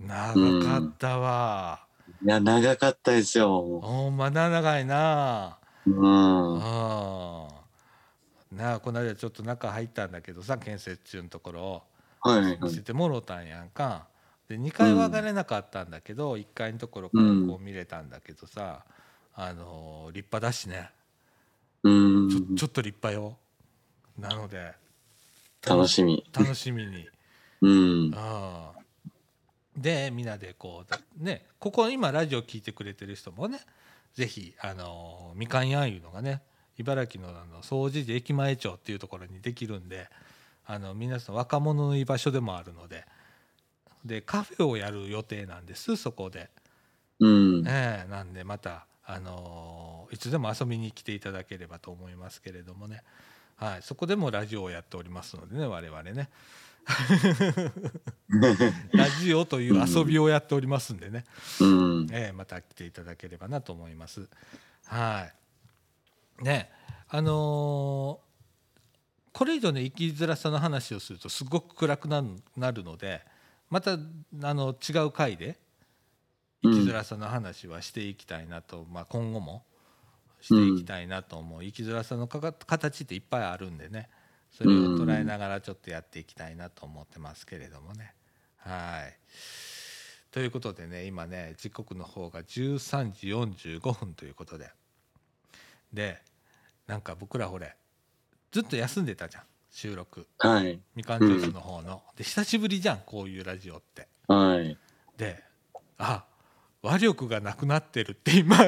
[0.00, 1.86] 長かったわ、
[2.24, 3.58] いや、長かったですよ。
[3.58, 5.96] おまだ長いなうん。
[6.54, 7.64] うんは
[8.52, 11.82] なあこの間ちょっと中入ったんだけどさ建設中のところを
[12.24, 12.58] い。
[12.60, 14.08] 見せてもろたんやんか
[14.48, 18.84] で2階は上がれなかったんだけど、1階のところからこう見れたんだけどさ、
[19.34, 20.90] あのー立派だしね
[21.82, 22.36] うんち。
[22.36, 23.38] ょちょっと立派よ
[24.18, 24.72] なので
[25.66, 26.24] 楽しみ。
[26.32, 27.08] 楽しみに
[27.62, 27.68] う
[28.10, 28.14] ん。
[28.14, 28.82] ああ
[29.76, 30.84] でみんなでこ
[31.20, 33.60] うねここ今ラジオ聞いてくれてる人もね
[34.14, 36.42] ぜひあのみかんやんいうのがね
[36.78, 40.08] 茨城のあの総除寺駅前町っていうところにできるんで
[40.66, 43.06] あの皆さん若者の居場所でもあるので
[44.04, 46.50] でカフェをやる予定なんですそこで、
[47.20, 47.64] うん。
[47.66, 53.02] ええなんでまたあのいつでも遊びに来ていただければと思いますけれどもね、
[53.56, 56.30] はい、そこでもラジオをやっておりますのでね我々ね。
[58.92, 61.24] ラジオという遊びをやっておりますんでね、
[61.60, 62.08] うん。
[62.10, 64.28] ええまた来ていただければなと思います。
[64.86, 65.28] は
[66.40, 66.44] い。
[66.44, 66.70] ね、
[67.08, 68.32] あのー
[69.32, 73.22] これ以上ね生きづらさの話をするとすごく暗くなるので、
[73.72, 73.96] またあ
[74.52, 75.58] の違う回で
[76.62, 79.64] 生きづらさの話はしていきたいなと、まあ今後も
[80.42, 84.10] していきたいなと思う、生きづらさのかか形っていっぱいあるんでね、
[84.50, 88.12] それを捉えながらちょっとやっていきたいなと思ってますけれどもね。
[88.58, 89.16] はい。
[90.30, 94.70] ということでね今ね時刻の方が13時45分ということで。
[95.94, 96.20] で
[96.86, 97.74] なんか僕らほれ
[98.50, 100.78] ずっと休んでたじゃん収録はい。
[100.94, 104.76] みかんジュースの方の、で久しぶりじゃんこういうラジオってはい。
[105.16, 105.42] で
[105.98, 106.24] あ
[106.82, 108.56] 話力がなくなってるって今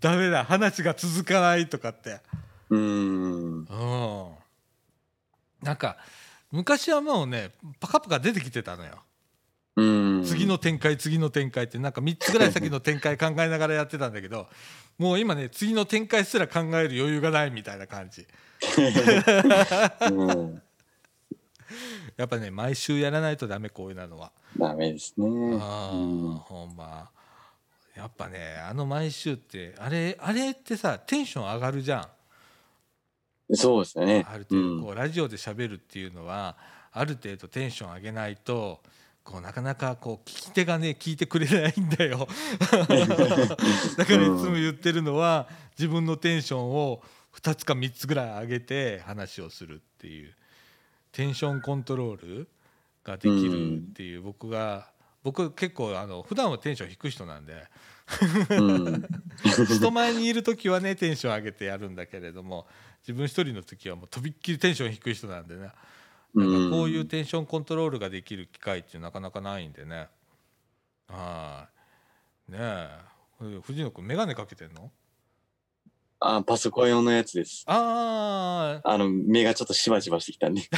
[0.00, 2.20] ダメだ話が続かないとかって
[2.70, 3.64] うん。
[3.64, 3.66] うん
[5.62, 5.98] なんか
[6.50, 9.02] 昔はもうねパカパカ出てきてたのよ
[9.76, 9.84] う
[10.20, 10.24] ん。
[10.24, 14.48] 次の展開次の展開ってなんか3つぐらい先の展開考えながらやってたんだけど
[14.98, 18.26] もう今ね次の展開すら考える余裕がないみたいな感じ
[20.10, 20.62] うん。
[22.16, 25.26] やっぱね毎週やらないとダメこういうのはダメですね。
[25.60, 27.10] あーうんほんま
[27.96, 32.08] やっぱねあの毎週ってあれあれってさテンション上がるじゃ
[33.50, 34.26] んそうですよね。
[34.28, 36.56] ある程度こうラジオで喋るっていうのは
[36.90, 38.80] ある程度テンション上げないと
[39.24, 42.26] こうなかなかこう聞き手がね聞いてくれないんだよ
[43.96, 47.02] だからいつも言ってるのは自分のテンションを
[47.34, 50.34] 2つか3つぐらい上げて話をするっていう
[51.12, 52.48] テンションコントロール
[53.04, 54.90] ができるっていう僕が
[55.22, 57.66] 僕結構あの普段はテンション低い人なんで。
[59.68, 62.66] 人前にいる時はねテンション上げてやるんだけれども
[63.02, 65.70] 自分一人の時はもうとびっきりテンション低い人なんでね
[66.34, 70.08] だからこういうテンションコントロールができる機会ってなかなかないんでね。
[71.08, 71.68] は
[72.48, 72.52] い。
[72.52, 72.88] ねえ。
[73.62, 74.90] 藤野君眼鏡かけてんの？
[76.20, 77.64] あ、パソコン用のやつです。
[77.66, 80.62] あああの、目がちょっとしばしばしてきたんで。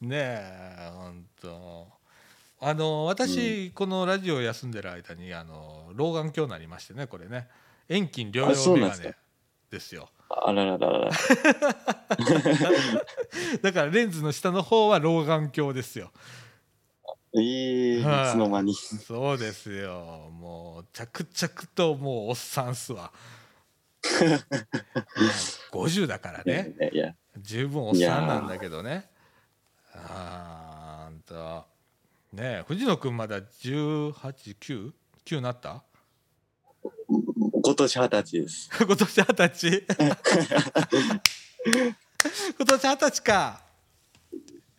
[0.00, 1.88] ねえ本当
[2.60, 7.48] あの私、このラジオ休んでる間にあの老眼鏡になりましてねこれね。
[7.88, 9.14] 遠近両用眼鏡
[9.70, 11.10] ですよあららららら。
[13.62, 16.10] だからレンズの下の方は老眼鏡ですよ。
[17.34, 18.32] ええいはい。
[18.32, 18.74] つの間に。
[18.74, 20.30] そうですよ。
[20.32, 23.12] もう着々ともうおっさんっすわ。
[25.72, 26.74] 50だからね。
[27.38, 29.08] 十分おっさんなんだけどね。
[29.94, 31.66] あんた
[32.32, 34.92] ねえ藤野君まだ189
[35.24, 35.82] 9なった？
[37.64, 38.70] 今年二十歳です。
[38.84, 39.86] 今年二十歳？
[42.58, 43.62] 今年二十歳か。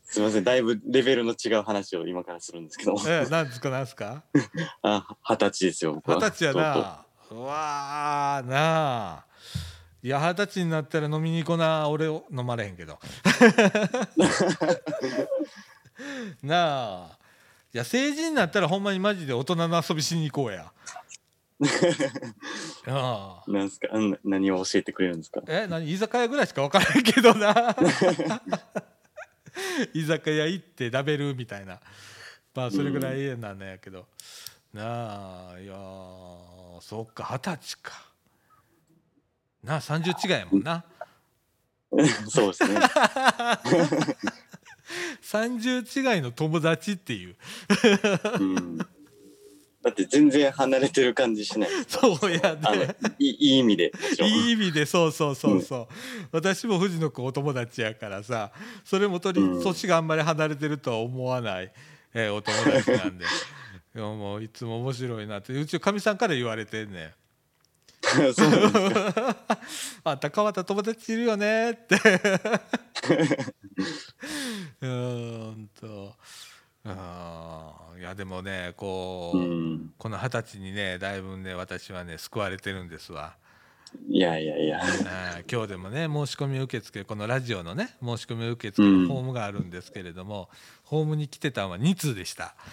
[0.03, 2.95] すみません、だいぶレベルの違う話を今からするんですけど。
[3.07, 3.69] ええなんですか？
[3.71, 4.23] なんですか？
[4.83, 6.03] あ、二十歳ですよ。
[6.05, 7.05] 二十歳やな。
[7.31, 9.25] うわあなあ。
[10.03, 11.87] いや二十歳になったら飲みに行こうな。
[11.89, 12.99] 俺を飲まれへんけど。
[16.43, 17.17] なあ。
[17.73, 20.71] いや成人になったらほんまにマジで大人の遊びしに行こうや
[22.87, 23.51] ああ。
[23.51, 23.87] なんすか？
[23.97, 25.41] な何を教えてくれるんですか？
[25.47, 27.75] え何居酒屋ぐらいしか分からへんけどな。
[29.93, 31.79] 居酒屋行って食べるみたいな。
[32.55, 34.07] まあそれぐらいなんやけど、
[34.73, 37.93] なあいやーそっか二十歳か。
[39.63, 40.83] なあ30違いやもんな。
[42.29, 42.79] そうですね。
[45.21, 47.35] 30違いの友達っていう。
[48.39, 48.77] うん
[49.83, 51.69] だって全然離れてる感じしない。
[51.87, 52.95] そうやね。
[53.19, 53.91] いい意味で。
[54.23, 55.87] いい意味でそうそうそうそう、
[56.31, 58.51] 私も藤野君お友達やからさ
[58.85, 59.63] それもとりうん。
[59.63, 61.71] 年があんまり離れてるとは思わない、
[62.13, 63.25] えーお友達なんで。
[63.95, 65.53] いやもういつも面白いなって。
[65.53, 67.13] うちかみさんから言われてんねん。
[68.33, 69.37] そうなんですか。
[70.05, 71.95] あ高畑友達いるよねって。
[74.81, 76.15] うーんと
[76.85, 79.93] いやでもねこう、うん。
[79.97, 83.35] この二十歳にねだいぶね私はね救われてるんですわ。
[84.09, 84.81] いやいやいや。
[85.49, 90.49] 今日でもね申し込み受付このラジオのね申し込み受付のホームがあるんですけれども、
[90.83, 92.55] ホームに来てたのは2通でした。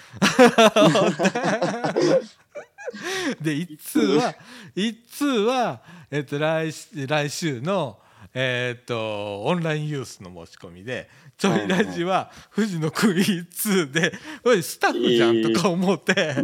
[3.40, 4.35] で1通は
[4.75, 8.01] 1通は、えっと、来し来週の、
[8.35, 11.09] えっとオンラインユースの申し込みで
[11.40, 14.12] ちょいラジは藤野君1通で
[14.44, 16.37] 「おいスタッフじゃん」とか思って。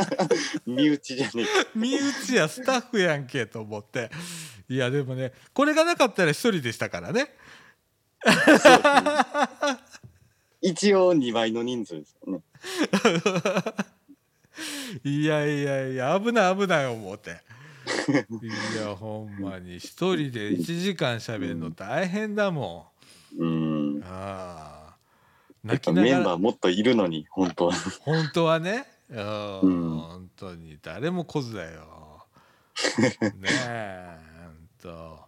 [0.64, 1.50] 身内じゃねえか。
[1.74, 4.10] 身内やスタッフやんけと思って。
[4.70, 7.36] いやでもねこれがなかったら一人でしたからね。
[10.62, 12.40] 一応2倍の人数ですよね。
[15.04, 17.42] いやいやいや危ない危ない思って。
[18.72, 19.76] いやほんまに。
[19.76, 22.92] 一人で1時間しゃべるの大変だも
[23.36, 23.67] うんん
[24.04, 24.94] あ
[25.64, 27.74] あやっぱメンバーもっといるのに本当は。
[28.00, 28.86] 本当はね。
[29.10, 30.78] うん、うん本当に。
[30.82, 32.26] 誰も来ずだよ。
[33.36, 34.18] ねえ
[34.80, 35.18] と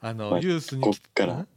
[0.00, 1.34] あの、まあユースにこっから。
[1.34, 1.48] ん？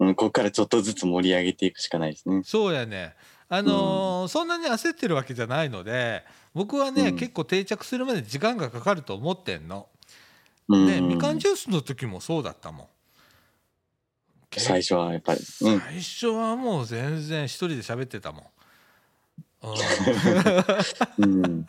[0.00, 2.42] うんここからちょっとずつ盛り上げていくしかないですね。
[2.44, 3.14] そうやね。
[3.48, 7.16] あのーそんなに焦ってるわけじゃないので僕はね、うん。
[7.16, 9.86] 結構定着するまで時間がかかると思ってんの。
[10.68, 10.86] うん。
[10.86, 12.86] ねみかんジュースの時もそうだったもん。
[14.60, 15.40] 最初はやっぱり。
[15.40, 15.80] うん。
[15.80, 18.44] 最初はもう全然一人で喋ってたもん。
[21.18, 21.42] うん。
[21.42, 21.66] うん。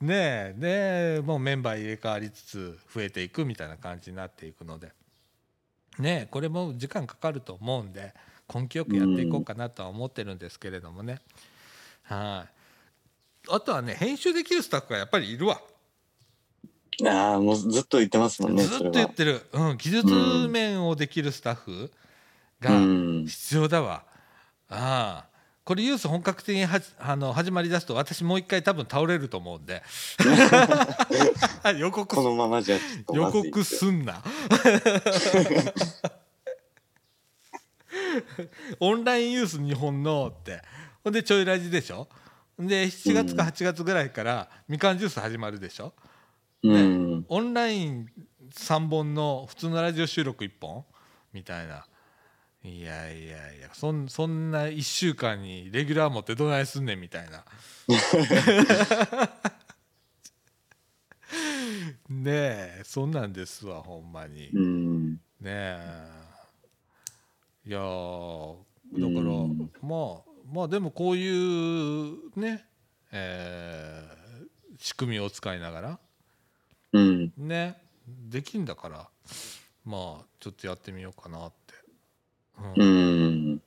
[0.00, 4.92] ねえでもうメンバー入れ替わりつつ増えていくみたいな感じになっていくので。
[5.98, 8.12] ねえこれも時間かかると思うんで
[8.54, 11.20] 根気よくやっていこうかなとは思ってるんですけれどもね。
[12.02, 12.50] はい。
[13.48, 15.60] あとはね編集できるスタッフがやっぱりいるわ。
[17.04, 21.90] ああもうずっと言ってますもんねずっと言っはてる、うん、技術面をできるスタッフう
[22.60, 23.26] がん。
[23.26, 24.04] 必要だわ。
[24.68, 29.82] ああこれユース本格的にはじあの始まりだすと私もう一回多分倒れると思うんで。
[31.76, 32.78] 予告このままじゃ
[33.12, 34.22] 予告すんな。
[38.80, 40.62] オンラインユース日本のって。
[41.02, 42.08] ほんでちょいラジでしょ。
[42.58, 45.92] で7月か8月ぐらいからみかんジュース始まるでしょ。
[45.96, 46.15] う
[46.62, 47.24] ん。
[47.28, 48.06] オンライン
[48.52, 50.84] 3本の普通のラジオ収録1本
[51.32, 51.86] みたいな。
[52.64, 57.44] いやいやいやそんそんな1週間にレギュラー持ってどないすんねんみたいな。
[62.08, 62.22] ね
[62.80, 64.36] えそんなんですわほんまに。
[64.42, 65.20] ねうん。
[65.44, 66.08] え。
[67.66, 68.56] いやー
[68.92, 69.70] だから、うん。
[69.82, 72.64] まあまあでもこういうね
[73.12, 74.16] えー
[74.78, 75.98] 仕組みを使いながら
[76.96, 77.32] うん。
[77.48, 77.76] ね。
[78.06, 79.08] できんだから
[79.84, 81.74] まあちょっとやってみようかなって、
[82.78, 83.52] ううん。
[83.54, 83.62] ん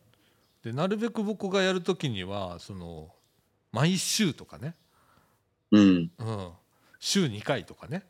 [0.63, 3.09] でなるべく僕がやる時にはその
[3.71, 4.75] 毎週とかね、
[5.71, 6.11] うん。
[6.17, 6.49] うん、
[6.99, 8.03] 週2回とかね、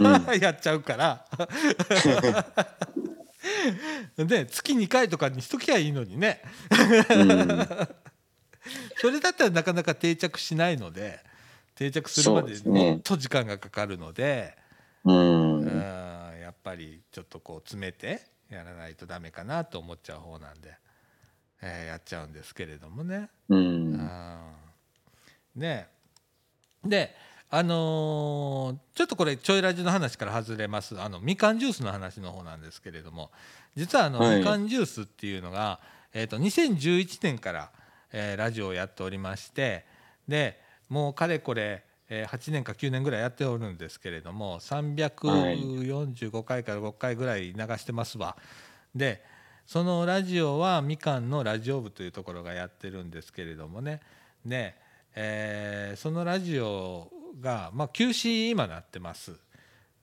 [0.00, 0.40] うん。
[0.40, 1.26] やっちゃうから。
[4.16, 6.42] で月2回とかにしときゃいいのにね。
[7.10, 7.68] うん。
[9.00, 11.24] それだったらなかなか定着しないので
[11.80, 12.90] 定着するまでそうですね。
[12.92, 14.54] もっと時間がかかるので。
[15.04, 15.60] うん。
[15.60, 15.66] うん
[16.40, 20.74] やっぱりちょっとこう詰めてやらないとダメかなと思っちゃう方なんで、
[21.62, 23.30] えーやっちゃうんですけれどもね。
[23.48, 23.94] ううん。
[23.94, 23.98] ん
[25.56, 25.88] ね。
[26.84, 27.14] で
[27.48, 31.00] あのーちょっとこれちょいラジの話から外れます。
[31.00, 33.30] あのみかんジュースの話の方なんですけれども
[33.76, 34.38] 実はあの、はい。
[34.40, 35.80] みかんジュースっていうのが、
[36.12, 37.70] えー、と2011年から、
[38.12, 39.86] えーラジオをやっておりまして
[40.28, 48.36] でもうかれこれ、えー8年か9年ぐらいやっておるんですけれども345回から5回ぐらい流してますわ。
[48.94, 49.24] で
[49.66, 54.00] そのラジオはみかんのラジオ部というところがやってるんですけれどもね
[54.44, 54.74] で、
[55.14, 57.08] えーそのラジオ
[57.40, 59.32] が、まあ、休止今なってます。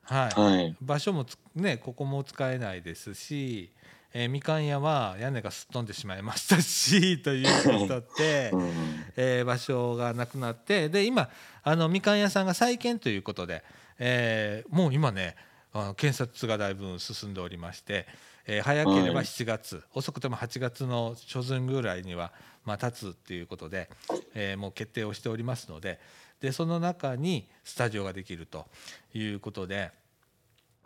[0.03, 0.75] はい、はい。
[0.81, 3.71] 場所もつねここも使えないですし、
[4.19, 8.71] えーみかん屋は屋根がすっ飛んでしまいましたしということでう、ん。
[9.15, 11.29] えー場所がなくなってで今
[11.61, 13.63] あのみかん屋さんが再建ということで、
[13.99, 15.35] えーもう今ね
[15.71, 18.07] あの建設がだいぶ進んでおりまして、
[18.47, 22.31] えー早ければはい7月、遅くても8月の初旬ぐらいには、
[22.65, 23.87] まあ、立つっていうことで、
[24.33, 25.99] えーもう決定をしておりますので
[26.41, 28.65] でその中にスタジオができると
[29.13, 29.91] いうことで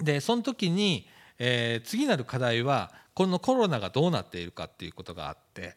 [0.01, 1.07] でその時に、
[1.39, 5.75] えー次なる課題はこのコロナがどうなっているかっていうことがあって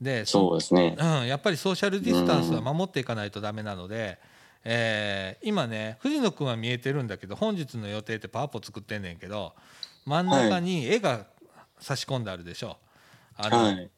[0.00, 0.96] でそそうですね。
[0.98, 4.18] うん、やっぱりソーシャルディスタンスは守っていかないとダメなので、
[4.64, 9.54] えー今ね藤野君は見えてるんだけど本日の予定ってパワポ作ってんねんけど
[10.04, 11.26] 真ん中に絵が
[11.80, 12.78] 差し込んであるでしょ。
[13.36, 13.90] あのはい。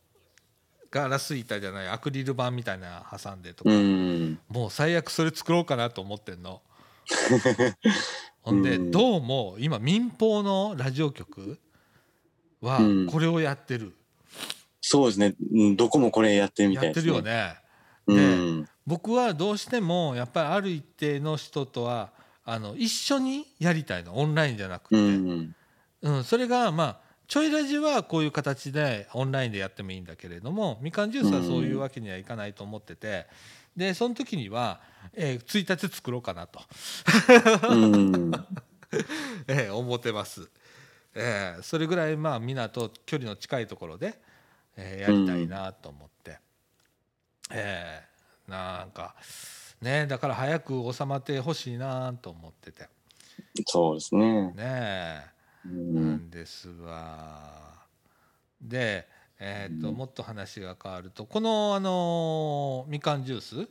[0.91, 4.39] ガラス板じゃないアクリル板みたいなの挟んでとか、うん。
[4.49, 6.63] もう最悪それ作ろうかなと思ってんの。
[8.43, 11.61] ほんでうんどうも今民放のラジオ局
[12.61, 13.93] はうんこれをやってる、
[14.81, 15.35] そうですね。
[15.53, 17.01] うんどこもこれやってるみたやって。
[17.01, 17.55] るよね。
[18.07, 18.69] うん。
[18.87, 22.11] 僕はどうしてもやっぱりある一定の人とは
[22.45, 26.25] あの一緒にやりたいのオンラインじゃなくて、ううんん。
[26.25, 33.27] それがまあちょいラジはこういう形でオンラインでやってもいいんだけれどもみかんジュースはそういうわけにはいかないと思ってて
[33.77, 34.81] でその時には、
[35.15, 36.61] えー、1日作ろうかなと、
[37.69, 38.33] うん。
[39.47, 40.51] えー思ってます、
[41.15, 44.21] えーそれぐらいまあみんなと距離の近いところで、
[44.77, 46.39] えーやりたいなと思って、
[47.51, 49.15] えーなんか
[49.81, 52.89] ねだから早く収まってほしいなと思ってて
[53.67, 54.53] そうですね。
[54.53, 55.25] ねえ
[55.67, 55.69] う。
[55.69, 57.87] なんんですわ。
[58.61, 59.07] で、
[59.39, 63.69] えーとうんもっと話が変わるとこの、あのみかんジュース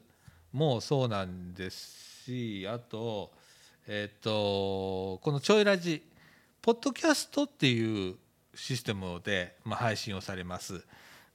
[0.51, 3.31] もそうなんですしあと,、
[3.87, 6.01] えー、とこのちょいラジ
[6.61, 8.17] ポッドキャストっていう
[8.53, 10.85] システムで、まあ、配信をされます。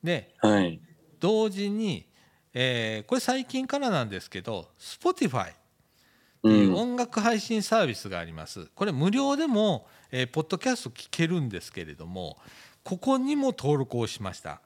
[0.03, 0.81] ではい。
[1.21, 2.07] 同時に、
[2.53, 5.57] えーこれ最近からなんですけど Spotify っ
[6.47, 6.55] てう。
[6.59, 8.67] いうん音楽配信サービスがあります。
[8.75, 12.39] これ無料でも、えーポッドキャスト聞けるんですけれども
[12.85, 14.63] ここにも登録をしました。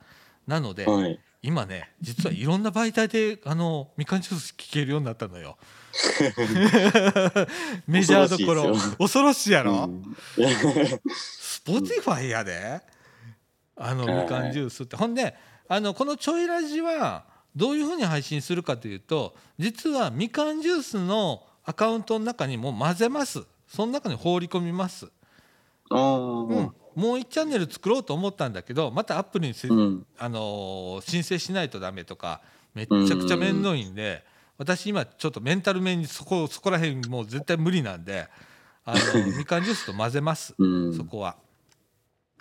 [0.47, 1.23] なので、はい。
[1.43, 5.57] 今ね実はいろんな媒体であのみかんジュース聞けるようになったのよ。
[7.87, 8.75] メジャーどころ。
[8.99, 10.17] 恐ろしいやろ、うん。
[11.09, 12.81] Spotify やで。
[13.77, 14.23] あのはい。
[14.25, 14.97] みかんジュースって。
[14.97, 15.37] ほんで
[15.69, 17.25] あのこのちょいラジは
[17.55, 23.45] どういうふうに配信するかというと実はみかんジュースのアカウントの中にも混ぜます。
[23.69, 25.09] その中に放り込みます。
[25.91, 30.07] うん、もう1チャンネル作ろうと思ったんだけどまたアプリにせ、うん。
[30.19, 32.41] あのー申請しないとダメとか
[32.75, 34.25] めっちゃくちゃ面倒いんで、
[34.57, 38.29] 私今ちょっとメンタル面にそこそこら辺もう絶対無理なんで
[38.85, 38.99] あの
[39.39, 40.97] みかんジュースと混ぜますうん。
[40.97, 41.37] そこは。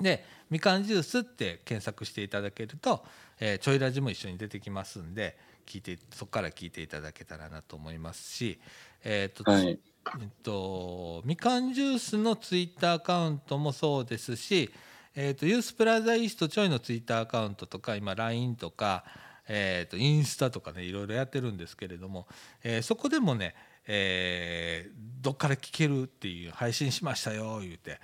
[0.01, 3.05] でみかんジュースって検索していただけると、
[3.39, 8.59] えーちょいラジも一緒に出てきますんで聞いてそこから聞いていただけたらなと思いますし、
[9.03, 9.79] えーとはい。
[10.21, 14.71] えっと、みかんジュースのツイッターアカウントもそうですし、
[15.15, 19.03] えっと、ユースプラザイーストちょいのツイッターアカウントとか今 LINE とか、
[19.47, 22.27] えっと、インスタとかねいろいろやってるんですけれども、
[22.63, 23.55] えーそこでもね、
[23.87, 27.99] えーどっから聞けるっていう配信しましたよ言うて、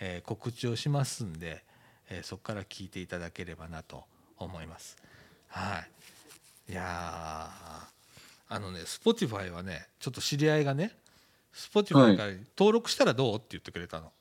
[0.00, 1.64] えー告知をしますんで、
[2.10, 4.04] えそこから聞いていただければなと
[4.38, 4.96] 思います。
[5.48, 5.82] は
[6.68, 10.92] い、いやーあのね Spotify はねちょっと知り合いがね
[11.58, 14.12] Spotify から登録したらどうって言ってくれたの。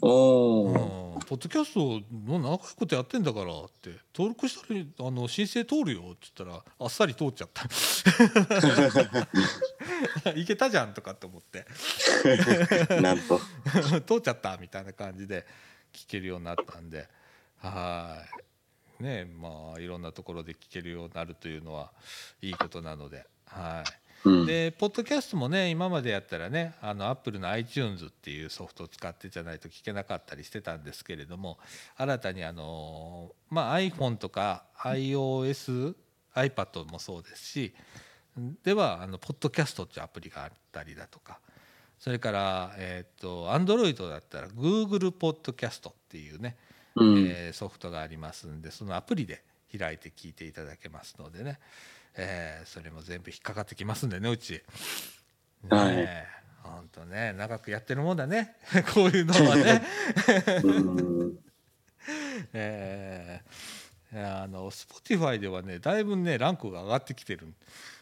[0.00, 1.20] おうんお。
[1.26, 7.64] ポッドキャストもう長いことやってんだからって登録したらあの申請通るよって言ったらあっさり通っちゃった
[10.34, 11.64] いけたじゃんとかって思って
[13.00, 13.40] なんと。
[14.06, 15.46] 通っちゃったみたいな感じで
[15.92, 17.08] 聞けるようになったんで
[17.58, 18.22] は
[19.00, 21.92] いねまあいろんなところで聞けるようになるというのは
[22.42, 23.90] いいことなのではい。
[24.24, 24.46] うん。
[24.46, 31.58] でポッドキャストもね今までやったらねあのアップルの iTunes っていうソフトを使ってじゃないと聞けなかったりしてたんですけれども
[31.96, 35.94] 新たにあの、まあ、iPhone とか iOS、
[36.34, 37.74] iPad もそうですし
[38.64, 41.38] ではあのポッドキャストっていうアプリがあったりだとか
[41.98, 46.56] それから、えー、と Android だったら Google ポッドキャストっていうね、
[46.96, 47.18] うん。
[47.28, 49.42] えーソフトがありますんでそのアプリで
[49.76, 51.58] 開いて聞いていただけますのでね、
[52.16, 54.52] えーそれも全部引っかかってきますんでねうち。
[54.52, 54.62] ね
[55.68, 55.94] はい。
[55.96, 56.26] え
[56.62, 58.56] ほんとね長くやってるもんだね。
[58.94, 59.82] こういうのはね。
[60.62, 61.38] うん。
[62.52, 63.84] えー
[64.16, 67.52] あの Spotify ではねだいぶねランクが上がってきてる。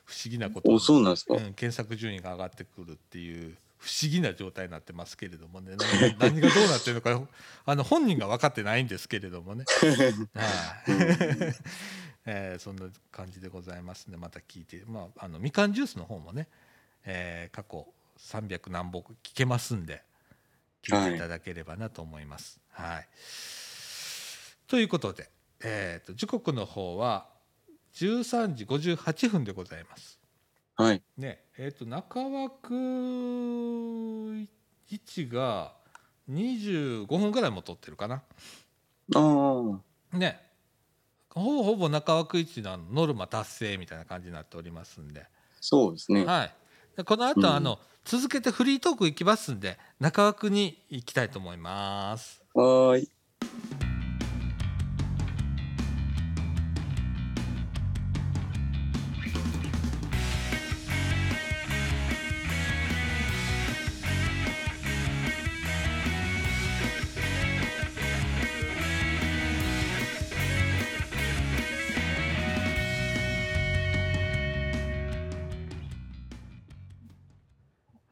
[0.05, 5.75] 不思議なことそうなんですか、うん、検索順位が上がってくるっていう不思議な状態になってますけれどもね。
[5.77, 7.29] 何何がどうなってるのか
[7.65, 10.45] あの本人が分かってないんですけれどもね、は
[10.87, 11.55] い
[12.25, 16.49] えーそんな感じでございますねまた聞いて、まあ、あのみかんジュースの方もね、
[17.05, 17.87] えー過去
[18.19, 20.03] 300何本聞けますんで
[20.83, 22.61] 聞いていただければなと思います。
[22.71, 23.09] はい
[24.69, 25.29] ということで、
[25.63, 27.27] えー、と時刻の方は
[27.95, 30.19] 13時58分でございます。
[30.77, 34.47] はいねえっ、と中枠1
[35.33, 35.75] が
[36.31, 38.23] 25分ぐらいも撮ってるかな。
[39.15, 39.79] あ
[40.13, 40.41] あね
[41.35, 45.27] ほぼほぼ中枠1のノルマ達成みたいな感じになっておりますんで、
[45.61, 46.25] そうですね。
[46.25, 46.55] はい、
[46.97, 52.43] でこの後、うんあの続けてフリートークいきますんで中枠に行きたいと思います。
[52.53, 53.09] はーい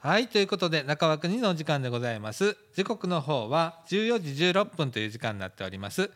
[0.03, 2.57] はいということで中枠2のお時間でございます。
[2.75, 6.11] 時刻の方は14時16分という時間になっております。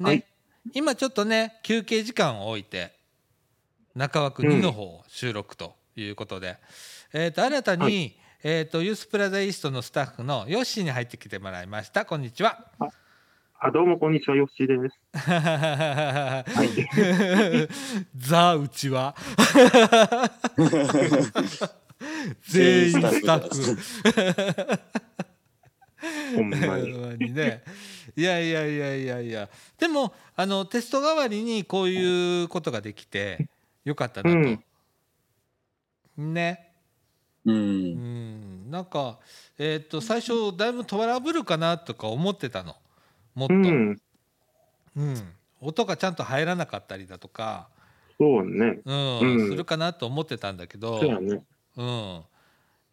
[0.00, 0.24] はい。
[0.72, 2.90] 今ちょっとね休憩時間を置いて
[3.94, 6.56] 中枠2の方収録ということで、
[7.12, 7.90] えー、と新たに、は
[8.42, 12.04] えー、とユースプラザイーストのスタッフのヨッシーに入ってきてもらいました。
[12.04, 12.66] こんにちは。
[13.60, 14.98] あ、どうもこんにちは、よっしーです。
[15.30, 16.68] はい。
[18.16, 19.14] ザうちは
[22.48, 23.78] 全員スタッフ。
[26.36, 26.56] ほんま
[27.16, 27.32] に。
[27.32, 27.62] ね。
[28.16, 29.48] いやいやいやいやいや。
[29.78, 33.48] でもあのテスト代わりにこういうことができて
[33.84, 34.38] よかったなと、
[36.18, 36.72] ね。
[37.44, 38.68] ううん。
[38.68, 39.18] んなんか
[39.58, 42.76] えっ、と最初だいぶトラブルかなとか思ってたの。
[43.34, 43.90] もっと、ううん
[44.96, 45.32] ん。
[45.60, 47.68] 音がちゃんと入らなかったりだとか、
[48.18, 48.80] そうね。
[48.84, 49.18] うん。
[49.20, 49.48] うん。
[49.50, 51.00] するかなと思ってたんだけど。
[51.00, 51.42] そうやね。
[51.76, 52.22] うん、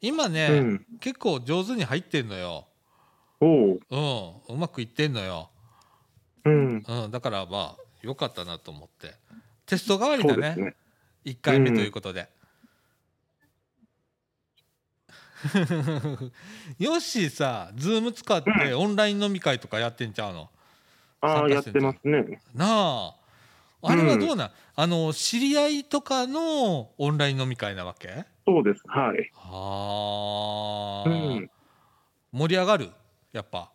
[0.01, 0.85] 今ね、うん。
[0.99, 2.67] 結構上手に入ってんのよ、
[3.39, 3.79] おう。
[3.89, 5.49] うん、うまくいってんのよ、
[6.45, 6.83] うん。
[6.87, 9.13] うん、だからまあ良かったなと思って。
[9.65, 10.55] テスト代わりだね。
[10.55, 10.75] ね。
[11.25, 12.27] 1回目ということで。
[16.77, 20.49] よしさ、ズーム使ってオンライン飲み会とかやってんちゃうの？
[21.21, 22.41] ああ、やってますね。
[22.53, 23.15] なあ。
[23.83, 28.25] あれはどうなん、あの知り合いとかのオンライン飲み会なわけ？
[28.45, 28.81] そうです。
[28.87, 29.31] はい。
[29.33, 31.49] はあ、うん。
[32.31, 32.89] 盛り上がる？
[33.31, 33.71] やっぱ。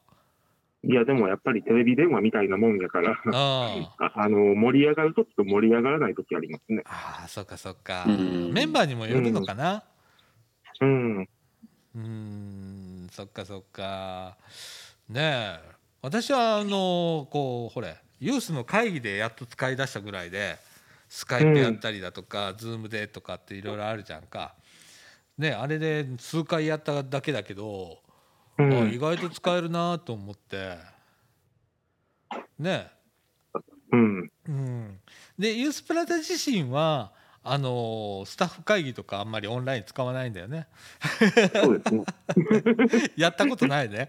[0.82, 6.82] いや、でもやっぱりテレビ電話みたいなもんやから、 ああああの、盛り上がるときと盛り上がらないときありますね。
[6.84, 8.52] ああそっかそっか、うん。
[8.52, 9.82] メンバーにもよるのかな？
[10.80, 11.22] うん。
[11.22, 14.36] うーんそっかそっか。
[15.08, 15.76] ねえ。
[16.02, 20.56] 私はあのこうほれユースの会議でやっと使い出したぐらいで
[21.08, 24.54] スカイプやったりだとか、ズームでとかっていろいろあるじゃんか。
[25.38, 27.98] ねあれで数回やっただけだけど、
[28.58, 28.62] うん。
[28.62, 30.76] あ意外と使えるなと思って
[32.58, 32.90] ね
[33.92, 34.30] うん。
[34.48, 35.00] うん、
[35.38, 40.66] でユースプラザ自身はあのスタッフ会議とかあんまりオンライン使わないんだよね
[41.54, 42.04] そうですね。
[43.16, 44.08] やったことないね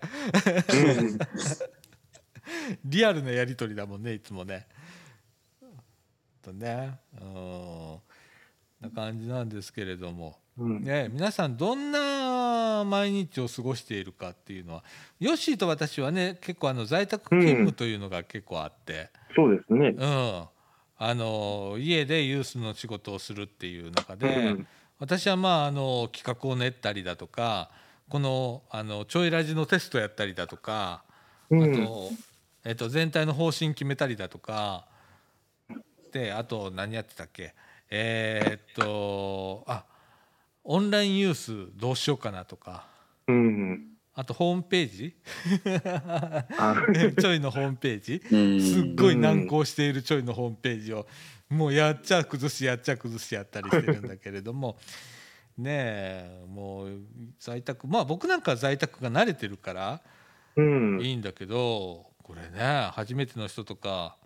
[0.73, 1.17] うん。
[2.85, 4.67] リアルなやり取りだもんねいつもね。
[6.47, 7.97] とねうん
[8.79, 10.83] な感じなんですけれども、うん。
[10.83, 14.83] ね、皆さんどんな毎日を過ごしているかっていうのは
[15.19, 19.95] ヨッシーと私はね結構あの在宅勤務というのが結構あって、そうですね。
[19.97, 20.43] うん
[20.99, 24.67] あの家でユースの仕事をするっていう中で、うん
[24.99, 27.69] 私はまああの企画を練ったりだとか
[28.09, 31.03] このあのちょいラジのテストやったりだとか。
[31.51, 31.85] あうん。
[31.85, 32.09] と,、
[32.65, 34.87] えっと全体の方針決めたりだとか
[36.17, 37.53] であと何やってたっけ？
[37.89, 39.85] えーっとあ
[40.63, 42.87] オンラインユースどうしようかなとか。
[43.27, 43.85] うん。
[44.15, 45.15] あとホームページ？
[46.57, 46.75] あ。
[47.21, 48.21] ちょいのホームページ？
[48.31, 48.61] うん。
[48.61, 51.07] すっごい難航しているちょいのホームページを
[51.49, 54.77] もうやっちゃ崩しやっちゃ崩しやったりしてるんだけれども。
[55.57, 56.99] ねえもう
[57.39, 60.01] 在宅まあ僕なんかは在宅が慣れてるから
[60.55, 61.01] うん。
[61.01, 64.16] いいんだけどこれね初めての人とか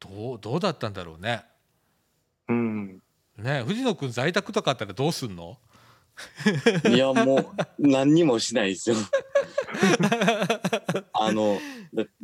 [0.00, 1.44] どうどうだったんだろうね。
[2.48, 3.00] うん。
[3.38, 5.58] ね藤野君在宅とかあったらどうすんの？
[6.88, 7.46] いやもう
[7.78, 8.96] 何にもしないですよ。
[11.12, 11.58] あの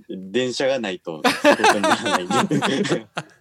[0.09, 2.27] 電車がないと仕事にならない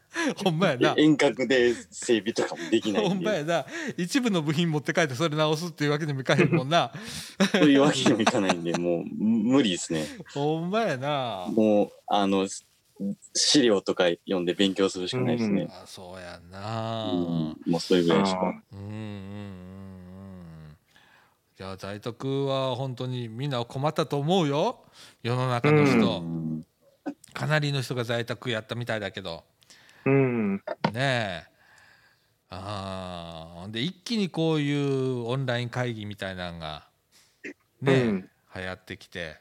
[0.44, 0.94] ほんまやな。
[0.98, 3.66] 遠隔で整備とかもできないほんまやな。
[3.98, 6.92] 一部の部品持って帰ってそれ直すっていうわけにもいかへんもんな。
[7.52, 10.06] そういうわけにもいかないんでもう無理ですね。
[10.34, 11.48] ほんまやな。
[11.52, 12.48] もうあの
[13.34, 17.12] 資料とか読んで勉強するしかないですね、あそうやんな。
[17.12, 17.72] うん。
[17.72, 18.42] もうそれぐらいしか。
[18.74, 19.60] うんうんうん
[21.78, 24.86] 在宅は本当にみんな困ったと思うよ。
[25.22, 26.66] 世の中の人、うん。
[27.34, 29.44] かなりの人が在宅やったみたいだけど。
[30.06, 30.56] うん。
[30.56, 30.62] ね
[30.96, 31.44] え。
[32.50, 33.72] あー。
[33.72, 36.88] で一気にこういうオンライン会議みたいなのが
[37.82, 38.30] ねえ、うん。
[38.56, 39.38] 流行ってきて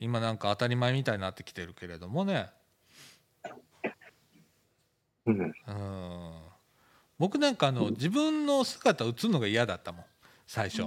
[0.00, 2.50] 今なんか当たり前みたいになってきてるけれどもね。
[5.26, 5.40] うん。
[5.40, 5.52] うん。
[7.18, 10.04] 僕なんかあの自分の姿映るのが嫌だったもん
[10.46, 10.84] 最初。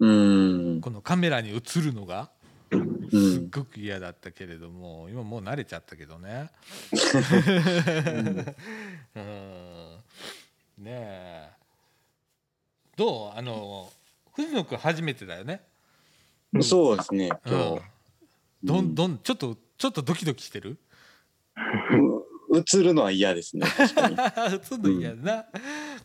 [0.00, 0.80] うん。
[0.80, 2.30] このカメラに映るのが。
[2.70, 6.50] うすっんごく嫌だったけれども今もう慣れちゃったけどね。
[9.14, 10.02] うん。
[10.78, 11.50] ねえ。
[12.96, 13.32] どう？
[13.36, 13.92] あの
[14.34, 15.60] 藤野くん初めてだよね
[16.52, 16.62] うん。
[16.62, 17.82] そうですね今日、
[18.62, 20.78] どんどんちょっとちょっとドキドキしてる？
[22.50, 24.16] う 映るのは嫌ですね確かに。
[24.72, 25.46] 映んの嫌だな、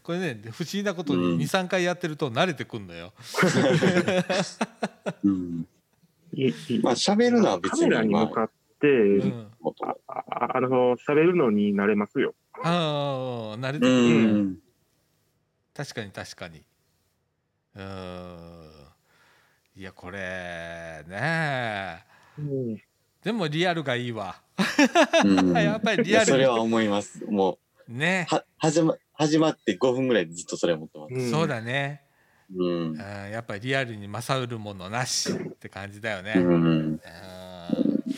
[0.01, 1.37] これね不思議なことにうん。
[1.39, 3.13] 23回やってると慣れてくんのよ、
[5.23, 5.67] うん。
[6.81, 9.47] まあ喋るのは別カメラに向かって、うん、
[9.81, 12.33] あああの、喋るのに慣れますよ。
[12.63, 14.59] ああ慣れてくる。
[15.73, 16.63] 確かに確かに。
[17.75, 18.76] うーん
[19.77, 22.03] いやこれね
[22.39, 22.81] うん。
[23.23, 24.41] でもリアルがいいわ。
[25.23, 25.53] うん。
[25.53, 27.23] やっぱりリアルそれは思います。
[27.25, 28.27] もね。
[28.31, 31.29] うは始ま始まって5分ぐらいずっとそれ思ってます。
[31.29, 32.01] そうだね、
[32.55, 32.91] うん。
[32.93, 36.93] うん、やっぱりリアルに勝るものなしって感じだよね、ううん。
[36.93, 37.01] ん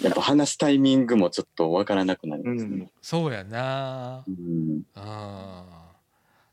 [0.01, 2.83] やっぱ話すタイミングもちょっとわからなくなりますね。
[2.83, 2.91] うん。
[3.01, 4.23] そうやな。
[4.25, 4.35] うん。
[4.95, 5.63] うん。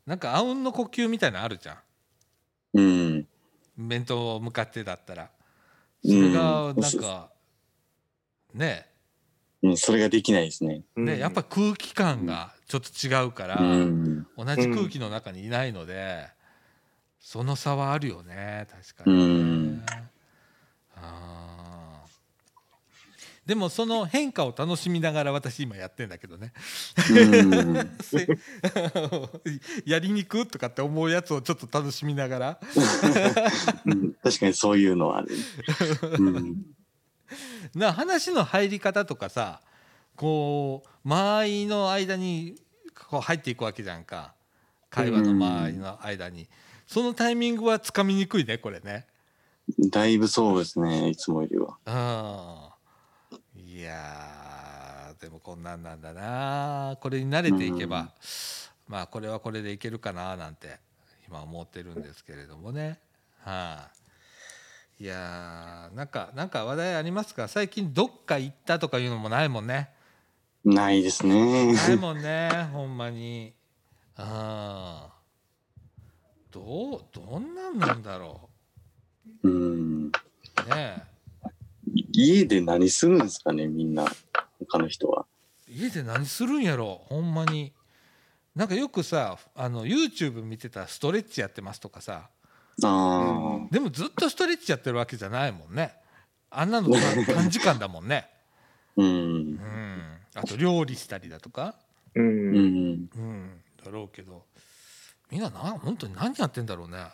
[0.04, 1.78] なんかあうんの呼吸みたいなのあるじゃん。
[2.74, 3.28] うん
[3.76, 5.30] 面と向かってだったら
[6.04, 6.10] うん。
[6.10, 7.30] それがなんか、
[8.54, 8.86] ね。
[9.62, 10.82] うんそれができないですね。
[10.96, 14.26] ねやっぱ空気感がちょっと違うから、うん。
[14.36, 16.28] 同じ空気の中にいないので、
[17.18, 19.32] その差はあるよね確かうにね、
[19.72, 19.86] ん。
[20.94, 21.55] あー
[23.46, 26.52] でもその変化を楽しみながら私今やってんだけどね。
[29.86, 32.60] やりにくとかって思うやつをちょっと楽しみながら。
[33.84, 34.14] うん。
[34.14, 35.28] 確かにそういうのはある。
[36.18, 36.64] うん。
[37.74, 39.60] な話の入り方とかさ
[40.14, 42.54] こう間合いの間に
[43.08, 44.34] こう入っていくわけじゃんか。
[44.90, 46.48] 会話の間合いの間に、
[46.86, 49.06] そのタイミングはつかみにくいねこれね。
[49.90, 51.76] だいぶそうですねいつもよりは。
[51.86, 52.75] うん
[53.76, 58.08] いやーでもこんなんなんだなこれに慣れていけば、
[58.88, 60.78] まあこれはこれでいけるかななんて
[61.28, 62.98] 今思ってるんですけれどもね。
[63.40, 63.90] は
[64.98, 67.48] い、いやーなんかなんか話題ありますか？
[67.48, 69.90] 最近どっか行ったとかいうのもないもんね。
[70.64, 71.74] ないですね。
[71.74, 73.52] ないもんね ほんまに。
[74.16, 75.10] あ
[76.50, 78.48] どうどんなんなんだろ
[79.42, 79.48] う。
[79.50, 80.06] ん。
[80.06, 80.10] う
[80.74, 81.14] ね
[82.12, 84.04] 家で何するんですかねみんな
[84.58, 85.26] 他の人は。
[85.68, 87.72] 家で何するんやろほんまに。
[88.54, 92.30] なんかよくさあの YouTube 見てたらストレッチやってますとかさ。
[92.82, 95.94] ああでもずっとストレッチやってるわけじゃないもんね。
[96.50, 98.28] あんなの短 短時間だもんね。
[98.96, 99.06] うん。
[99.06, 99.10] う
[99.54, 100.16] ん。
[100.34, 101.74] あと料理したりだとか。
[102.14, 102.20] う。
[102.20, 103.10] うんん。
[103.14, 103.60] うん。
[103.84, 104.44] だろうけど。
[105.30, 107.06] みんなな本当に何やってんだろうね。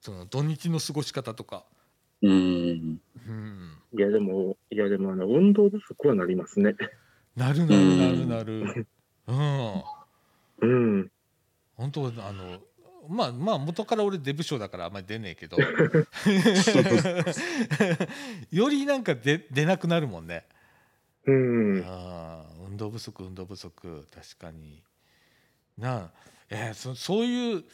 [0.00, 1.64] その土日の過ごし方とか
[2.22, 2.30] うん。
[2.30, 3.78] うん。
[3.92, 6.74] いや、でも、いや、でも、あの、運動不足はなりますね。
[7.36, 8.86] なるなるなるなる。
[9.26, 9.82] うん。
[10.62, 11.10] うん。
[11.76, 12.60] 本当あの
[13.08, 15.58] まあまあ元から俺デブ症だからあんまり出ねえけど。
[18.50, 20.44] よりなんか出出なくなるもんね、
[21.26, 21.82] うん。
[21.86, 24.06] あー運動不足運動不足。
[24.12, 24.82] 確かに。
[25.78, 26.10] なあ
[26.48, 27.64] えーそそういう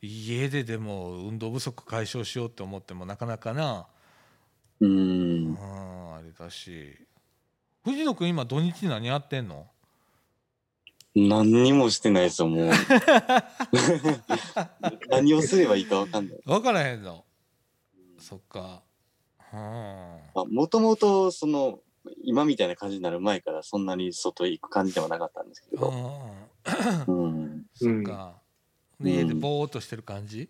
[0.00, 3.86] 家ででも運動不足解消しようって思ってもなかなかな
[4.82, 5.58] ううんん
[6.14, 6.96] あれだし。
[7.84, 9.66] 藤野君今土日何やってんの？
[11.14, 12.70] 何にもしてないですよもう。
[15.10, 16.40] 何をすればいいかわかんない。
[16.44, 17.24] 分からへんの
[18.18, 18.82] そっか。
[19.52, 20.54] うん。
[20.54, 21.80] もともとその
[22.24, 26.48] 今みたいな感じになる前からそんなに外行く感じではなかったんですけうど、ん。
[27.06, 28.34] うん、そっか、
[29.00, 29.08] うん。
[29.08, 30.48] 家でぼーっとしてる感じ、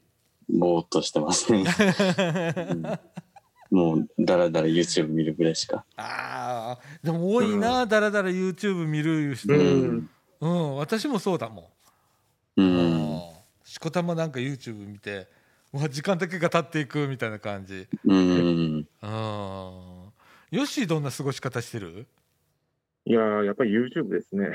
[0.49, 1.65] ぼーっとしてますね、
[2.71, 2.83] うん
[3.73, 5.85] もうだらだら YouTube 見るぐらいしか。
[5.97, 11.71] あーでも多いな、だらだら YouTube 見る人、ううんん私もそうだも
[12.57, 12.63] ん、う。
[12.63, 13.21] うん
[13.65, 15.27] しこたまなんか YouTube 見て
[15.73, 18.87] うわ時間だけが経っていくみたいな感じうん。
[19.03, 20.13] うん
[20.51, 22.07] よしどんな過ごし方してる？
[23.07, 24.51] いやー、やっぱり YouTube ですね。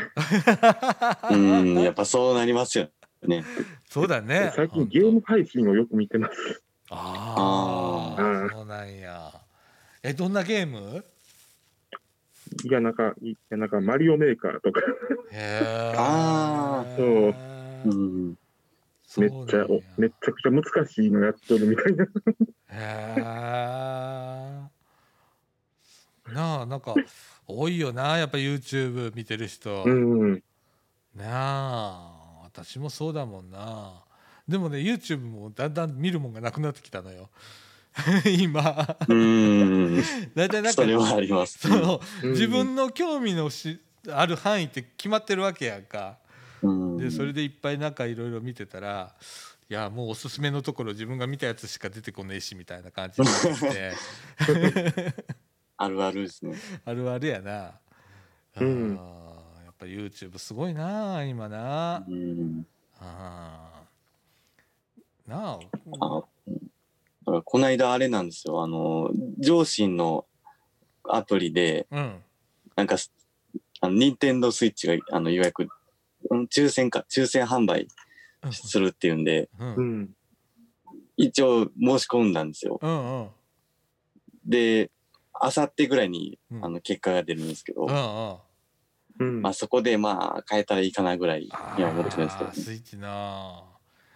[1.32, 1.74] うん。
[1.80, 2.89] やっぱそうなりますよ
[3.24, 3.43] ね。
[3.89, 6.61] そうだね最近ゲーム配信をよく見てます。
[6.89, 7.87] ああ
[8.18, 9.32] あーそうなんや。
[10.03, 11.03] えどんなゲーム？
[12.63, 14.82] いや、なんか、いや、なんか、マリオメーカーとか、
[15.32, 17.36] へえあー。
[17.84, 17.89] う。
[17.89, 18.36] ん。
[19.18, 22.03] めっちゃ、おめっちゃくちゃ難しいのやっとるみたいな。
[22.03, 22.07] へ
[22.70, 23.18] え
[26.34, 26.93] なあなんか
[27.47, 30.43] 多いよなやっぱ YouTube 見てる人、うん。
[31.15, 34.03] なあ私もそうだもんな。
[34.45, 37.30] でもね YouTube もだんだん見るもんがなくなってきたのよ
[38.39, 40.02] 今うん。
[40.36, 41.60] だいたいなんかそれはあります。
[41.60, 43.80] そのうん自分の興味のし
[44.10, 46.18] ある範囲って決まってるわけやんか
[46.62, 46.98] うん。
[46.98, 49.16] でそれでいっぱいなんかいろいろ見てたら
[49.70, 53.38] いやもうおすすめのところ自分が見たやつしか出てこねえしみたいな感じになっ
[55.80, 56.56] あるあるですね。
[56.86, 57.74] あるあるやな、
[58.60, 62.66] うんあーやっぱ YouTube すごいな今な、うん。
[63.00, 65.60] あーなあ
[66.18, 66.24] あ
[67.28, 68.64] だからこの間あれなんですよ。
[68.64, 70.26] あの、上信の
[71.04, 72.24] アプリで、うん。
[72.78, 72.96] なんか、
[73.82, 75.68] あの、ニンテンドースイッチが、あの、予約、
[76.32, 77.90] うん抽選か、抽選販売
[78.52, 79.68] するっていうんで、うん。
[79.68, 80.00] ううん。
[80.04, 80.10] ん。
[81.18, 82.80] 一応申し込んだんですよ。
[82.82, 83.30] うんうん。
[84.46, 84.90] で、
[85.34, 86.66] あさってぐらいに、うん。
[86.66, 89.28] あの、結果が出るんですけど、うんうん。
[89.36, 89.42] うん。
[89.42, 92.50] まあそこでまあ変えたらいいかなぐらいには思ってるんですけど。
[92.52, 92.56] ね。
[92.56, 93.66] スイッチな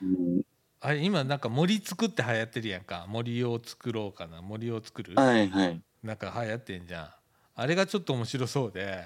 [0.01, 0.41] うん
[0.83, 5.13] あれ今なんか森作って流行ってるやんか森を作ろうかな森を作る？
[5.15, 5.81] はいはい。
[6.03, 7.09] なんか流行ってんじゃん
[7.55, 9.05] あれがちょっと面白そうで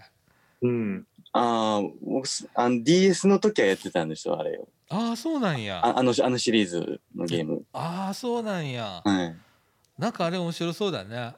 [0.62, 1.06] うん。
[1.34, 4.70] ああ、僕す、あの DS の時はやってたんですよ、あれを。
[4.90, 7.66] ああそうなんやああの、あのシリーズのゲーム。
[7.74, 9.36] ああそうなんやはい。
[10.00, 11.34] なんかあれ面白そうだね、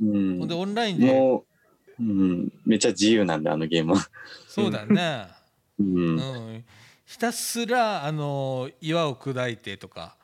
[0.00, 0.38] うん。
[0.38, 1.06] ほんでオンラインで？
[1.12, 1.44] も
[1.98, 4.08] う、うん、めっちゃ自由なんで、あのゲームは。
[4.46, 5.26] そうだね
[5.80, 5.82] う。
[5.82, 6.64] うんん、
[7.12, 10.16] ひたすらあの岩を砕いてとか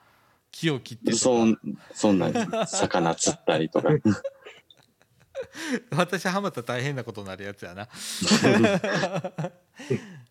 [0.51, 1.55] 木を切ってそう、
[1.93, 2.33] そんなん、
[2.67, 3.91] 魚釣ったりとか。
[5.93, 7.89] 私ハマったら大変なことになるやつやな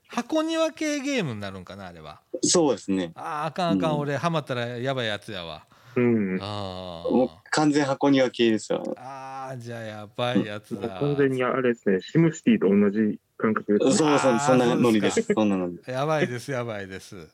[0.10, 3.12] 箱庭系ゲームになるんかなあれはそうですね。
[3.14, 6.39] あーあかんあかん、うん俺ハマったらやばいやつやわうん。
[6.41, 8.95] あもうー完全箱庭系ですよ。
[8.97, 13.85] あーじゃあやばいやつだ完全にあれですね、シムシティと同じ感覚で。
[13.85, 15.21] そうそう、そんなノリです。
[15.21, 15.79] そんなノリ。
[15.85, 17.27] やばいです やばいです、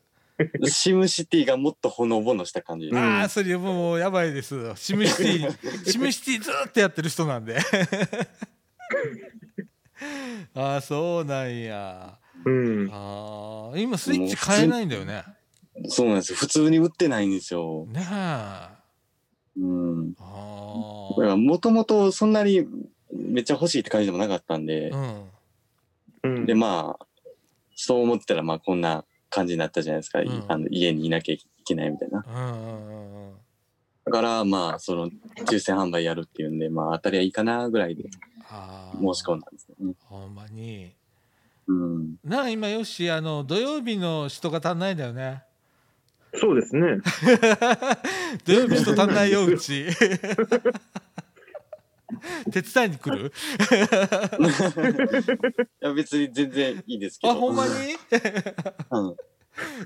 [0.66, 2.88] シムシティがもっとほのぼのした感じ。
[2.88, 7.58] うんああそれもうやばいですシムシティシムシティずーっとやってる人なんで
[10.54, 12.90] ああそうなんやうん。
[12.92, 15.24] ああ今スイッチ買えないんだよね
[15.88, 16.38] そうなんですよ。
[16.38, 17.86] 普通に売ってないんですよ。
[17.88, 18.70] ねえあ
[19.58, 20.14] うん。
[20.20, 22.68] あだからもともとそんなに
[23.12, 25.24] めっちゃ欲しいって感じでもなかったんで、うん
[26.24, 26.46] うん。
[26.46, 27.06] でまあ
[27.76, 30.46] そう思ってたらまあこんな感じになったじゃないですか、ん。
[30.48, 32.24] あの家にいなきゃいけないみたいな。
[32.28, 33.34] うんうんうんうん。
[34.06, 35.10] だからまあその
[35.46, 38.10] 抽選販売やるっていうんでまあ当たりゃいいかなぐらいで
[38.50, 39.94] あ申し込んだんですよね。
[40.06, 40.94] ほんまに。
[41.68, 42.16] うん。
[42.24, 45.44] なあ今よしあの土曜日の人が足んないんだよね。
[46.36, 46.98] そうですね。
[48.46, 49.86] 土曜日人足んないようち
[52.52, 53.32] 手伝いに来る？
[55.82, 57.34] いや別に全然いいですけど。
[57.34, 57.74] あほんまに？
[58.92, 59.16] うん。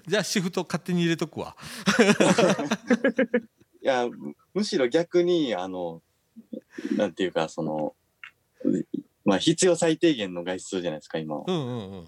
[0.08, 1.56] じゃあシフト勝手に入れとくわ。
[3.82, 6.02] いやむむしろ逆にあの
[6.96, 7.96] なんていうかその
[9.26, 11.44] まあ必要最低限の外出じゃないですか今は。
[11.48, 12.08] うんうんうん。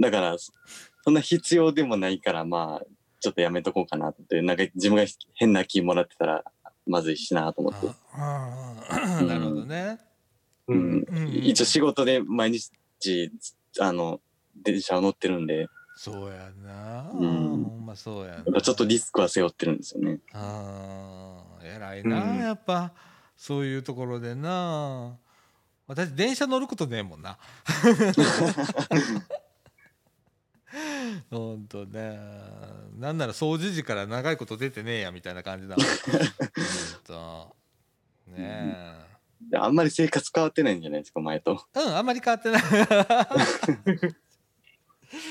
[0.00, 0.52] だからそ
[1.04, 2.86] そんな必要でもないからまあ
[3.20, 5.04] ちょっとやめとこうかなってなんか自分が
[5.34, 6.44] 変な気もらってたら
[6.86, 9.98] まずいしなと思って、ああなるほどね。
[10.68, 11.04] ううん。
[11.28, 13.30] 一応仕事で毎日
[13.80, 14.20] あの
[14.56, 15.68] 電車を乗ってるんで。
[15.94, 17.64] そうやな、うん。
[17.64, 20.18] ほんまそうやちょっとリスクは背負ってるんですよね。
[20.32, 22.38] あー偉いな、うん。
[22.38, 22.92] やっぱ。
[23.36, 25.16] そういうところでな。
[25.86, 27.38] 私電車乗ることねえもんな
[31.30, 32.18] ほんとね。
[32.98, 35.86] なんなら掃除時から長いこと出てねえやみたいな感じだもん。
[35.86, 35.96] ほん
[37.04, 37.56] と。
[38.28, 39.02] ね
[39.50, 41.62] であんまり生活変わってないんじゃないですか前と。
[41.74, 42.62] えうんあんまり変わってない。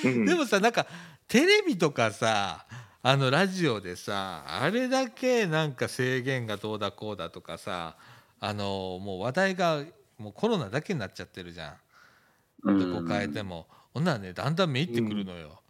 [0.05, 0.25] うん。
[0.25, 0.85] でもさなんか
[1.27, 2.65] テレビとかさ
[3.01, 7.95] あのラジオでさあれだけなんか制限がどうだこうだとかさ
[8.39, 9.83] あのもう話題が
[10.17, 11.77] もうコロナだけになっちゃってるじゃん。
[12.63, 15.61] どこ変えてもほんならねだんだんめいってくるのよ。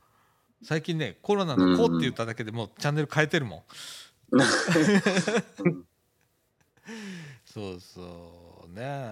[0.63, 3.63] 最近ねコロナの「子」って言っただけでもうチャンネル変えてるもん。
[7.45, 9.11] そうそうね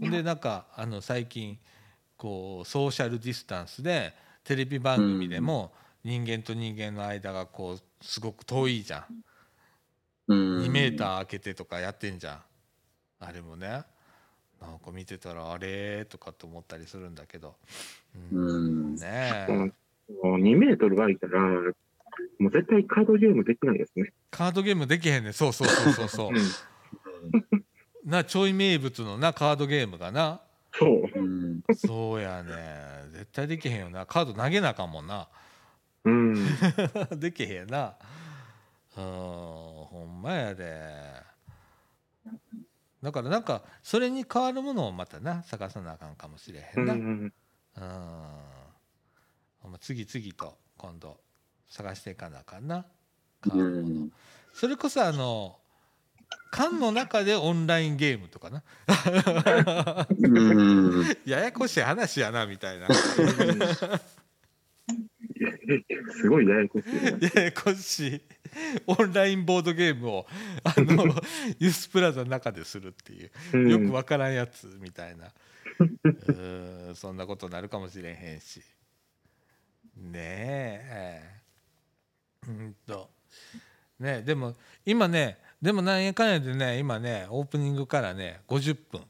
[0.00, 1.58] ほんでなんかあの最近
[2.16, 4.14] こうソーシャルディスタンスで
[4.44, 9.24] テレビ番組でも人間と人間の間がこうすごく遠いじゃん。
[10.28, 12.42] 2メーター空けてとかやってんじゃん。
[13.20, 13.84] あれもね
[14.60, 17.56] なんか見てたらあれとかって思ったりするんだけど、
[18.32, 18.94] うん。
[18.96, 19.72] ねえ。
[20.22, 21.40] もう2メートル空いたら
[22.38, 24.12] もう絶対カードゲームできないですね。
[24.30, 26.32] カードゲームできへんねそうそうそうそうそう。
[28.04, 30.40] なちょい名物のなカードゲームがな。
[30.72, 31.76] そう。
[31.76, 32.52] そうやね
[33.12, 34.06] 絶対できへんよな。
[34.06, 35.28] カード投げなあかんもんな。
[36.04, 36.34] うん。
[37.18, 37.94] できへんな。
[38.96, 40.74] うんほんまやで
[43.02, 47.32] だからなんかそれに代わるものをまたな探さなあかんかもしれへうんな、ん。
[49.60, 51.18] ほんま次々と今度
[51.68, 52.84] 探していかなあかんな。
[53.46, 53.94] う変わるもの。
[54.06, 54.12] ん
[54.52, 55.56] それこそあの
[56.50, 58.62] 缶の中でオンラインゲームとかな。
[60.18, 60.28] う
[61.02, 61.04] ん。
[61.24, 62.88] ややこしい話やなみたいな
[66.12, 67.10] すごいややこしいな。
[67.34, 68.22] ややこしい
[68.86, 70.26] オンラインボードゲームを
[70.64, 71.04] あの
[71.58, 73.30] ユースプラザの中でするっていう。
[73.54, 73.70] うん。
[73.70, 75.32] よくわからんやつみたいな。
[75.78, 78.62] うーんそんなことになるかもしれへんし。
[79.96, 81.40] ねえ。
[82.48, 83.10] うんと。
[83.98, 89.02] ねでも今ねでもなんやかんやでね今ねオープニングからね50分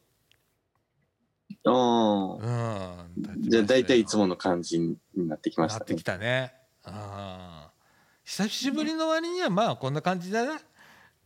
[1.65, 3.07] あうあ
[3.39, 5.79] じゃあ大体いつもの感じになってきましね。
[5.79, 6.03] なったてき。
[6.03, 6.55] たね。
[6.85, 7.81] あー
[8.25, 10.61] 久しぶりの割にはまあこんな感じだな。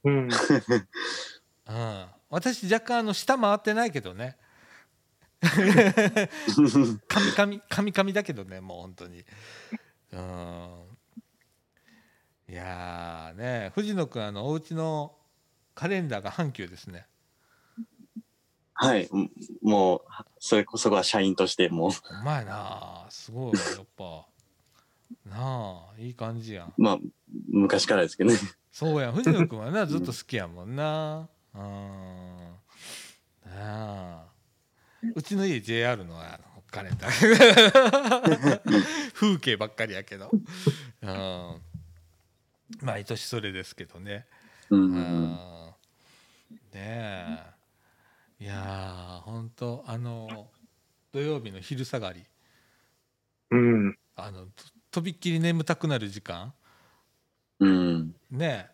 [0.05, 0.28] うん。
[0.28, 2.07] うん。
[2.30, 4.37] 私若干あの下回ってないけどね。
[7.09, 9.24] カミカミカミカミだけどねもう本当に。
[10.12, 10.85] うん。
[12.49, 15.16] いやーね藤野くんあのお家の
[15.74, 17.07] カレンダーが阪急ですね
[18.74, 19.28] はい、も
[19.62, 20.02] もう
[20.40, 21.88] それこそは社員としても。
[21.88, 24.26] うほんまやなすごいやっぱ。
[25.26, 26.74] なあいい感じやん。
[26.76, 26.98] まあ
[27.50, 28.38] 昔からですけどね。
[28.72, 29.12] そうやん。
[29.12, 31.28] 藤野くんはなずっと好きやもんな。
[31.54, 31.60] うん。
[33.46, 34.24] なあ。
[35.14, 38.60] うちの家 JR のあのカレンダー
[39.14, 40.30] 風景ばっかりやけど。
[41.02, 41.62] うん。
[42.80, 44.26] 毎年それですけどね。
[44.70, 45.38] ううんん。
[46.72, 47.53] ねえ
[48.41, 50.49] いやーほんとあの
[51.12, 52.24] 土曜日の昼下がり。
[53.51, 53.97] うん。
[54.16, 54.51] あのと
[54.91, 56.53] とびっきり眠たくなる時間。
[57.61, 58.14] うん。
[58.30, 58.70] ねえ。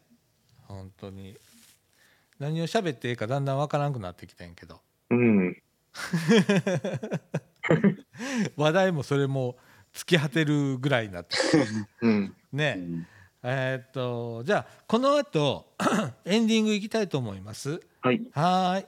[0.67, 1.37] 本当に。
[2.39, 4.81] 何を喋っていいかだんだんわからんくなってきてんけど。
[5.11, 5.63] うん。
[8.57, 9.57] 話題もそれも
[9.93, 11.37] 突き果てるぐらいになって
[12.01, 12.35] うん。
[12.53, 13.07] ねうん。
[13.43, 15.75] えーっとじゃあこの後
[16.25, 17.81] エンディングいきたいと思います。
[18.01, 18.21] はい。
[18.33, 18.87] はーい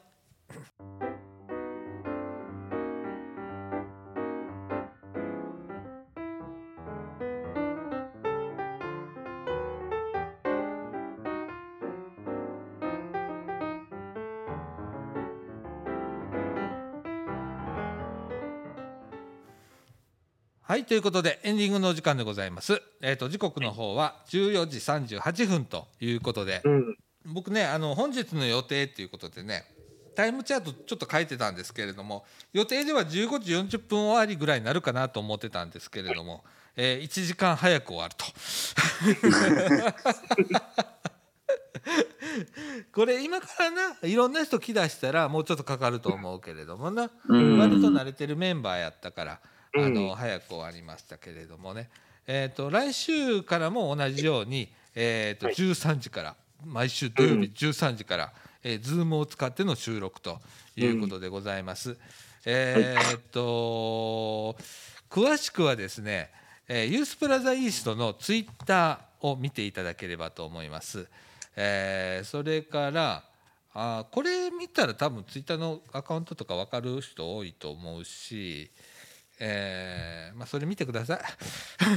[20.72, 22.80] はいということでエンディングのお時間でございます。
[23.02, 26.96] えー、と時刻の方は14時38分ということで、うん。
[27.26, 29.64] 僕ねあの本日の予定っていうことでね
[30.14, 36.44] タイムチャートちょっと書いてたんですけれども予定では15時40分終わりぐらいになるかなと思ってたんですけれども、
[36.76, 38.24] えー1時間早く終わると。
[42.92, 47.58] これ今からないろんな人来だしたらもうちょっとかかると思うけれどもな、うん。
[47.58, 49.40] 割と慣れてるメンバーやったから、
[49.74, 49.84] うん。
[49.84, 51.90] あの早く終わりましたけれどもね、
[52.26, 55.54] えー、と来週からも同じように、えー、とはい。
[55.56, 58.32] 13時から毎週土曜日13時から、
[58.64, 60.40] えー、Zoom を使っての収録と
[60.76, 61.96] いうことでございます。
[62.44, 64.56] えーっと
[65.10, 66.30] 詳しくはですね、
[66.68, 71.06] えーユースプラザイーストのツイッターを見ていただければと思います。
[71.56, 73.24] えーそれから
[73.74, 78.70] あーこれ見たら多分ツイッターのアカウントとか分かる人多いと思うし、
[79.38, 81.20] えーまあ、それ見てください。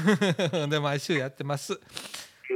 [0.70, 1.80] で毎週やってます。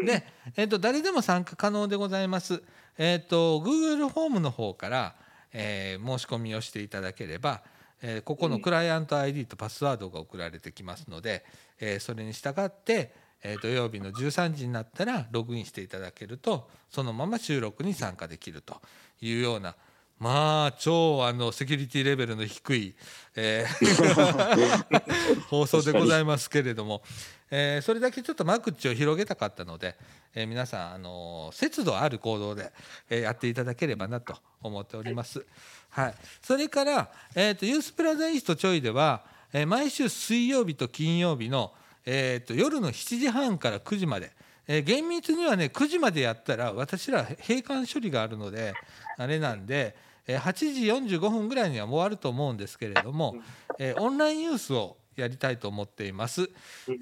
[0.05, 2.61] で、えー、と誰でも参加可能でございます。
[2.97, 5.15] えー、と Google フォームの方から、
[5.53, 7.61] えー申し込みをしていただければ、
[8.01, 11.45] えーここのクライアント ID とパスワードが送られてきますので、
[11.79, 13.13] えーそれに従って、
[13.43, 18.81] えー土曜日の13時になったらログインしていただけるとそのまま収録に参加できると
[19.21, 19.75] いうような
[20.19, 22.93] まあ超あのセキュリティレベルの低い、
[23.37, 24.99] えー
[25.47, 27.01] 放送でございますけれども、
[27.49, 29.95] えーそれだけちょっと間口を広げたかったので、
[30.35, 32.73] えー皆さん、あの節度ある行動で、
[33.09, 35.45] えーやっていただければなと思っております。
[35.89, 41.73] はい、それから、えー、とユースプラザイーストちょいでは、えー毎週水曜日と金曜日の、
[42.05, 44.33] えー、と夜の7時半から9時まで、
[44.67, 48.73] えー厳密にはね9時までやったら私ら閉館処理があるので
[49.17, 53.35] あれなんで、えー8時45分ぐらいにはもう終わると思うんですけれども、
[53.79, 56.49] えーオンラインユースをやりたいと思っています、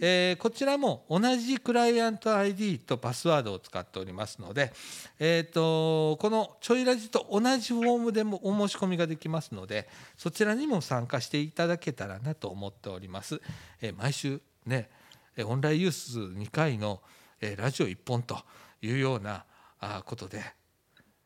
[0.01, 4.71] えーこちらも同じクライアント ID とパスワードを使っておりますので、
[5.19, 13.41] えー、とこのちょいラジと同じフォームでもお申し込みができますのでそちらにも参加していただけたらなと思っております、
[13.82, 14.89] えー毎週ね
[15.36, 17.01] えーオンラインユース2回の、
[17.41, 18.38] えーラジオ1本と
[18.82, 19.45] いうような
[20.05, 20.41] ことで、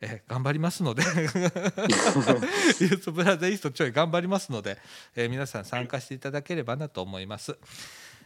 [0.02, 1.04] えー頑張りますので。
[1.04, 4.78] ユースブラザーイーストちょい頑張りますので、
[5.16, 7.56] えー皆さん参加していただければなと思います。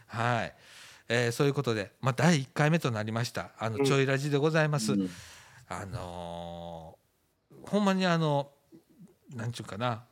[0.06, 0.54] はい、
[1.08, 3.50] えーそういうことで、まあ、第1回目となりました。
[3.58, 4.92] あのちょいラジでございます。
[4.92, 5.10] うん。
[5.68, 8.50] あのーほんまにあの
[9.34, 10.04] なんちゅうかな。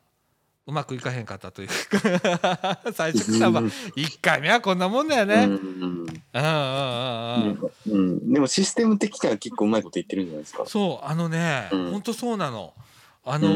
[0.67, 2.81] うまくいかへんかったというか。
[2.95, 5.45] 最初からまあ1回目はこんなもんだよね。
[5.45, 6.04] うん
[6.35, 10.65] うんうんうんでもシステム的には結構うまいこと言ってるんじゃないですか。
[10.67, 11.91] そうあのね、うん。
[11.93, 12.75] 本当そうなの。
[13.25, 13.49] あの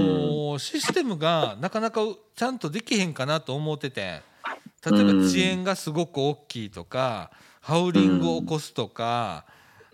[0.55, 2.01] ーシステムがなかなか
[2.35, 9.45] ちゃんとできへんかなと思ってて例えばうん遅延がすごく大きいとかハウリングを起こすとか、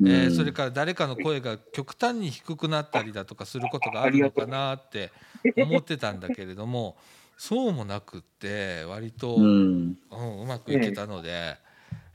[0.01, 0.09] うん。
[0.09, 5.11] えーそれから誰かの声が極端に低くなったりだとかすることがあるのかなって
[5.57, 6.97] 思ってたんだけれども
[7.37, 9.97] そうもなくって割と、ううんん
[10.43, 11.57] うまくいけたので、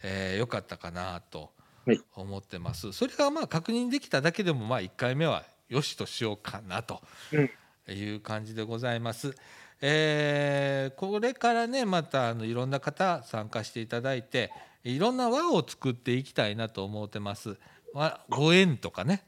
[0.04, 1.52] えーよかったかなと
[1.86, 2.91] はい思ってます。
[2.93, 7.50] それがまあ確認できただけでもまあ1回目はよしとしようかなとうん
[7.93, 9.36] いう感じでございます。
[9.82, 14.52] えーこれからねまたあのいろんな方参加していただいて
[14.84, 17.58] いろんな輪を作っていきたいなと思ってます。
[17.93, 19.24] わご縁とかね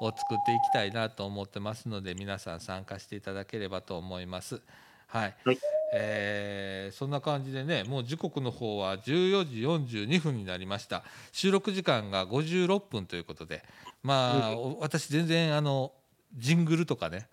[0.00, 4.60] を作っていきたいなと思ってますので皆さん参加していただければと思います。
[5.06, 5.58] はい、はい
[5.98, 11.02] えーそんな感じでねもう時刻の方は14時42分になりました。
[11.32, 13.64] 収録時間が56分ということで
[14.02, 15.92] まあ、お私全然あの
[16.36, 17.26] ジングルとかね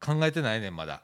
[0.00, 1.02] 考えてないねんまだ。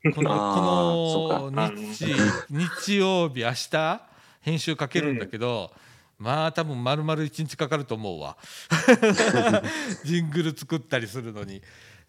[0.14, 2.06] このこの日
[2.48, 4.00] 日曜日明日
[4.40, 5.72] 編集かけるんだけど、
[6.18, 8.38] まあ多分丸々1日かかると思うわ。
[10.04, 11.60] ジングル作ったりするのに、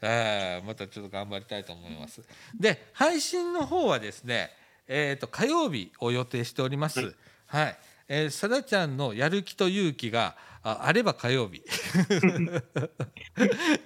[0.01, 2.21] えーまたちょっと頑張りたいと思います。
[2.57, 4.51] で配信の方はですね
[4.91, 7.15] えー、と火曜日を予定しております。
[7.45, 7.77] はい、
[8.07, 11.61] えー、さだちゃんのやる気と勇気がああれば火曜日。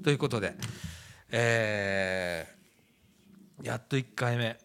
[0.02, 0.54] ということで、
[1.30, 2.57] えー
[3.62, 4.58] やっと1回目。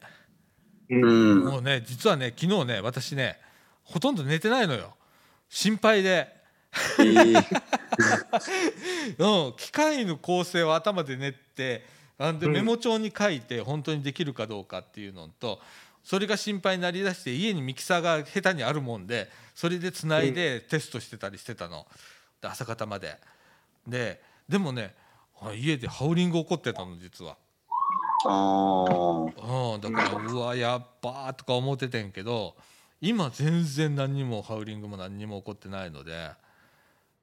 [0.89, 1.39] うん。
[1.45, 3.37] もうね実はね昨日ね私ね
[3.83, 4.95] ほとんど寝てないのよ。
[5.49, 6.33] 心配で、
[6.99, 7.61] えー。
[9.47, 11.85] うん、機械の構成を頭で練って
[12.17, 12.53] あんでうん。
[12.53, 15.59] メモ帳に書いて本当にできるかどうかっていうのと
[16.03, 21.87] それが心配になりだして家にミキサーが下手にあるもんでそれでつないでテストしてたりしてたの。
[22.41, 23.19] で朝方まで。
[23.87, 24.95] ででもね
[25.41, 27.37] あ家でハウリング起こってたの実は。
[28.25, 29.73] あー。
[29.75, 32.55] うん、だからうわやっばーとか思っててんけど
[33.01, 36.31] 今全然何にもハウリングも何にも起こってないので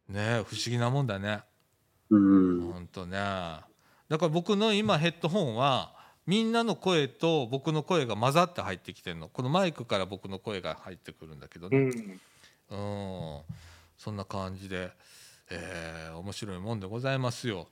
[0.08, 1.40] ね不思議なもんだね。
[2.10, 2.72] うん。
[2.72, 3.16] ほんとね。
[3.16, 5.94] だから僕の今ヘッドホンは
[6.26, 9.28] みんなの声と僕の声が混ざって入ってきてるの。
[9.28, 13.36] このマイクから僕の声が入ってくるんだけどね、うん。
[13.36, 13.40] うん、
[13.96, 14.90] そんな感じで、
[15.50, 17.68] えー面白いもんでございますよ。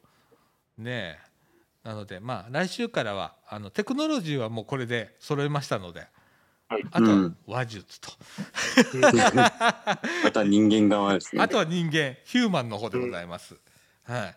[0.79, 1.28] ねえ
[1.89, 6.07] なのでまあ来週からはあのテクノロジーはもうこれで揃えましたので
[6.68, 6.84] はい。
[6.91, 8.11] あとはうん話術と、
[10.22, 13.57] また人間側ですねあとは人間ヒューマンの方でございます。
[14.03, 14.36] はい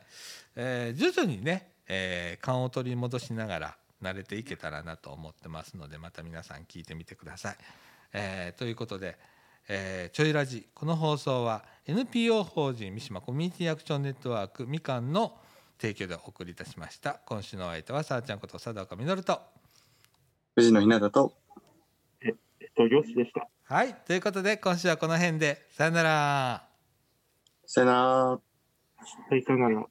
[0.56, 7.58] えー徐々にね、えー勘を取り戻しながら慣れていけたらなと思ってますのでまた皆さん聞いてみてください。
[8.14, 9.18] えーということで、
[9.68, 15.38] えーちょいラジこの放送は NPO 法人三島コミュニティアクションネットワークみかんの
[15.82, 19.42] 提供でお送りいたしました今週のお相手はさあちゃんこと佐岡実と
[20.56, 21.34] 藤野ひなたと、
[22.22, 22.34] えっ
[22.76, 23.48] と、よしでした。
[23.64, 26.68] はいということで今週はこの辺でさよなら。
[27.66, 28.00] さよなら。
[28.00, 28.40] は
[29.32, 29.86] い、さよなら。